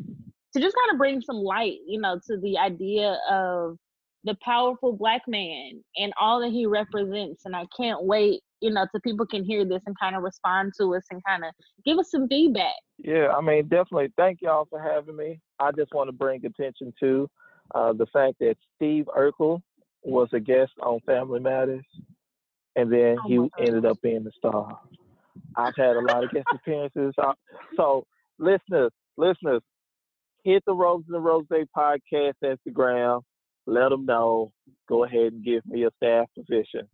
to 0.52 0.60
just 0.60 0.76
kind 0.76 0.92
of 0.92 0.98
bring 0.98 1.20
some 1.20 1.36
light, 1.36 1.78
you 1.86 2.00
know, 2.00 2.18
to 2.26 2.38
the 2.38 2.58
idea 2.58 3.18
of 3.30 3.76
the 4.24 4.36
powerful 4.42 4.92
black 4.92 5.22
man 5.26 5.82
and 5.96 6.12
all 6.20 6.40
that 6.40 6.50
he 6.50 6.66
represents. 6.66 7.42
And 7.44 7.56
I 7.56 7.66
can't 7.76 8.02
wait, 8.02 8.42
you 8.60 8.70
know, 8.70 8.86
to 8.94 9.00
people 9.00 9.26
can 9.26 9.44
hear 9.44 9.64
this 9.64 9.82
and 9.86 9.98
kind 9.98 10.16
of 10.16 10.22
respond 10.22 10.72
to 10.78 10.94
us 10.94 11.04
and 11.10 11.22
kind 11.26 11.44
of 11.44 11.52
give 11.84 11.98
us 11.98 12.10
some 12.10 12.28
feedback. 12.28 12.74
Yeah, 12.98 13.28
I 13.28 13.40
mean, 13.40 13.68
definitely. 13.68 14.12
Thank 14.16 14.40
y'all 14.42 14.66
for 14.68 14.80
having 14.80 15.16
me. 15.16 15.40
I 15.58 15.70
just 15.72 15.94
want 15.94 16.08
to 16.08 16.12
bring 16.12 16.44
attention 16.44 16.92
to 17.00 17.30
uh, 17.74 17.92
the 17.92 18.06
fact 18.06 18.34
that 18.40 18.56
Steve 18.76 19.06
Urkel 19.16 19.62
was 20.02 20.28
a 20.32 20.40
guest 20.40 20.72
on 20.82 21.00
Family 21.00 21.40
Matters, 21.40 21.84
and 22.76 22.92
then 22.92 23.16
Oh 23.24 23.28
he 23.28 23.64
ended 23.66 23.84
up 23.84 24.00
being 24.02 24.24
the 24.24 24.32
star. 24.36 24.80
I've 25.56 25.76
had 25.76 25.96
a 25.96 26.00
lot 26.00 26.24
of 26.24 26.30
guest 26.30 26.46
appearances. 26.52 27.14
Uh, 27.18 27.32
So, 27.76 28.06
listeners, 28.38 28.92
listeners, 29.16 29.62
hit 30.44 30.62
the 30.66 30.74
Rose 30.74 31.04
and 31.06 31.14
the 31.14 31.20
Rose 31.20 31.46
podcast 31.76 32.34
Instagram. 32.44 33.22
Let 33.66 33.90
them 33.90 34.06
know. 34.06 34.52
Go 34.88 35.04
ahead 35.04 35.32
and 35.32 35.44
give 35.44 35.64
me 35.66 35.84
a 35.84 35.90
staff 35.96 36.28
position. 36.34 36.88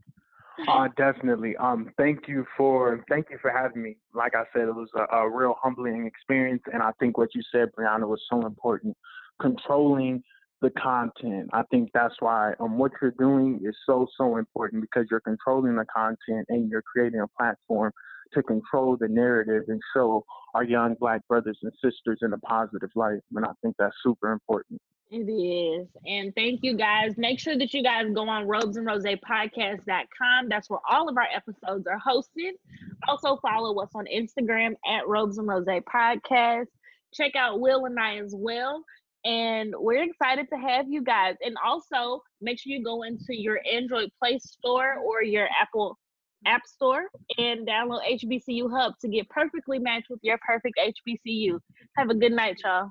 Uh, 0.69 0.89
definitely. 0.97 1.55
Um, 1.57 1.91
thank 1.99 2.29
you 2.29 2.47
for 2.57 3.05
thank 3.11 3.27
you 3.31 3.39
for 3.43 3.51
having 3.51 3.83
me. 3.83 3.97
Like 4.15 4.35
I 4.35 4.45
said, 4.53 4.69
it 4.69 4.75
was 4.75 4.89
a, 4.97 5.17
a 5.17 5.29
real 5.31 5.55
humbling 5.63 6.07
experience, 6.07 6.63
and 6.73 6.83
I 6.83 6.93
think 6.99 7.19
what 7.19 7.35
you 7.35 7.43
said, 7.53 7.69
Brianna, 7.79 8.09
was 8.09 8.23
so 8.31 8.47
important. 8.47 8.97
Controlling 9.41 10.23
the 10.63 10.71
content. 10.71 11.51
I 11.53 11.63
think 11.71 11.91
that's 11.93 12.15
why 12.21 12.55
um 12.61 12.79
what 12.79 12.93
you're 13.01 13.15
doing 13.19 13.61
is 13.63 13.77
so 13.85 14.07
so 14.17 14.37
important 14.37 14.83
because 14.83 15.07
you're 15.11 15.21
controlling 15.21 15.77
the 15.77 15.85
content 15.95 16.47
and 16.49 16.71
you're 16.71 16.83
creating 16.83 17.21
a 17.21 17.29
platform 17.39 17.93
to 18.33 18.43
control 18.43 18.97
the 18.99 19.09
narrative 19.09 19.65
and 19.69 19.81
show 19.95 20.25
our 20.55 20.65
young 20.65 20.95
black 20.99 21.21
brothers 21.29 21.59
and 21.63 21.73
sisters 21.83 22.19
in 22.23 22.33
a 22.33 22.39
positive 22.39 22.91
light. 22.95 23.21
And 23.35 23.45
I 23.45 23.51
think 23.63 23.77
that's 23.79 23.95
super 24.03 24.33
important. 24.33 24.81
It 25.11 25.31
is. 25.31 25.87
And 26.05 26.35
thank 26.35 26.65
you 26.65 26.77
guys. 26.77 27.17
Make 27.17 27.39
sure 27.39 27.57
that 27.57 27.73
you 27.73 27.81
guys 27.83 28.07
go 28.13 28.29
on 28.29 28.47
robesandrosepodcast.com. 28.47 30.49
That's 30.49 30.69
where 30.69 30.81
all 30.89 31.09
of 31.09 31.17
our 31.17 31.29
episodes 31.33 31.87
are 31.87 32.01
hosted. 32.05 32.53
Also 33.07 33.37
follow 33.37 33.81
us 33.81 33.91
on 33.95 34.07
Instagram 34.07 34.75
at 34.85 35.07
Robes 35.07 35.39
and 35.39 35.47
Rose 35.47 35.67
Podcast. 35.67 36.67
Check 37.15 37.37
out 37.37 37.61
Will 37.61 37.85
and 37.85 38.01
I 38.01 38.19
as 38.19 38.35
well. 38.37 38.85
And 39.27 39.75
we're 39.77 40.05
excited 40.05 40.47
to 40.53 40.57
have 40.57 40.87
you 40.89 41.03
guys. 41.03 41.35
And 41.45 41.57
also 41.65 42.23
make 42.41 42.61
sure 42.61 42.73
you 42.73 42.85
go 42.85 43.03
into 43.03 43.37
your 43.37 43.61
Android 43.71 44.09
Play 44.23 44.39
Store 44.39 44.99
or 45.05 45.23
your 45.23 45.49
Apple 45.61 45.99
App 46.47 46.63
Store 46.65 47.07
and 47.37 47.67
download 47.67 48.01
HBCU 48.09 48.71
Hub 48.71 48.95
to 49.01 49.09
get 49.09 49.29
perfectly 49.29 49.81
matched 49.81 50.07
with 50.09 50.21
your 50.23 50.39
perfect 50.47 50.79
HBCU. 50.79 51.59
Have 51.97 52.11
a 52.11 52.15
good 52.15 52.33
night, 52.33 52.61
y'all. 52.65 52.91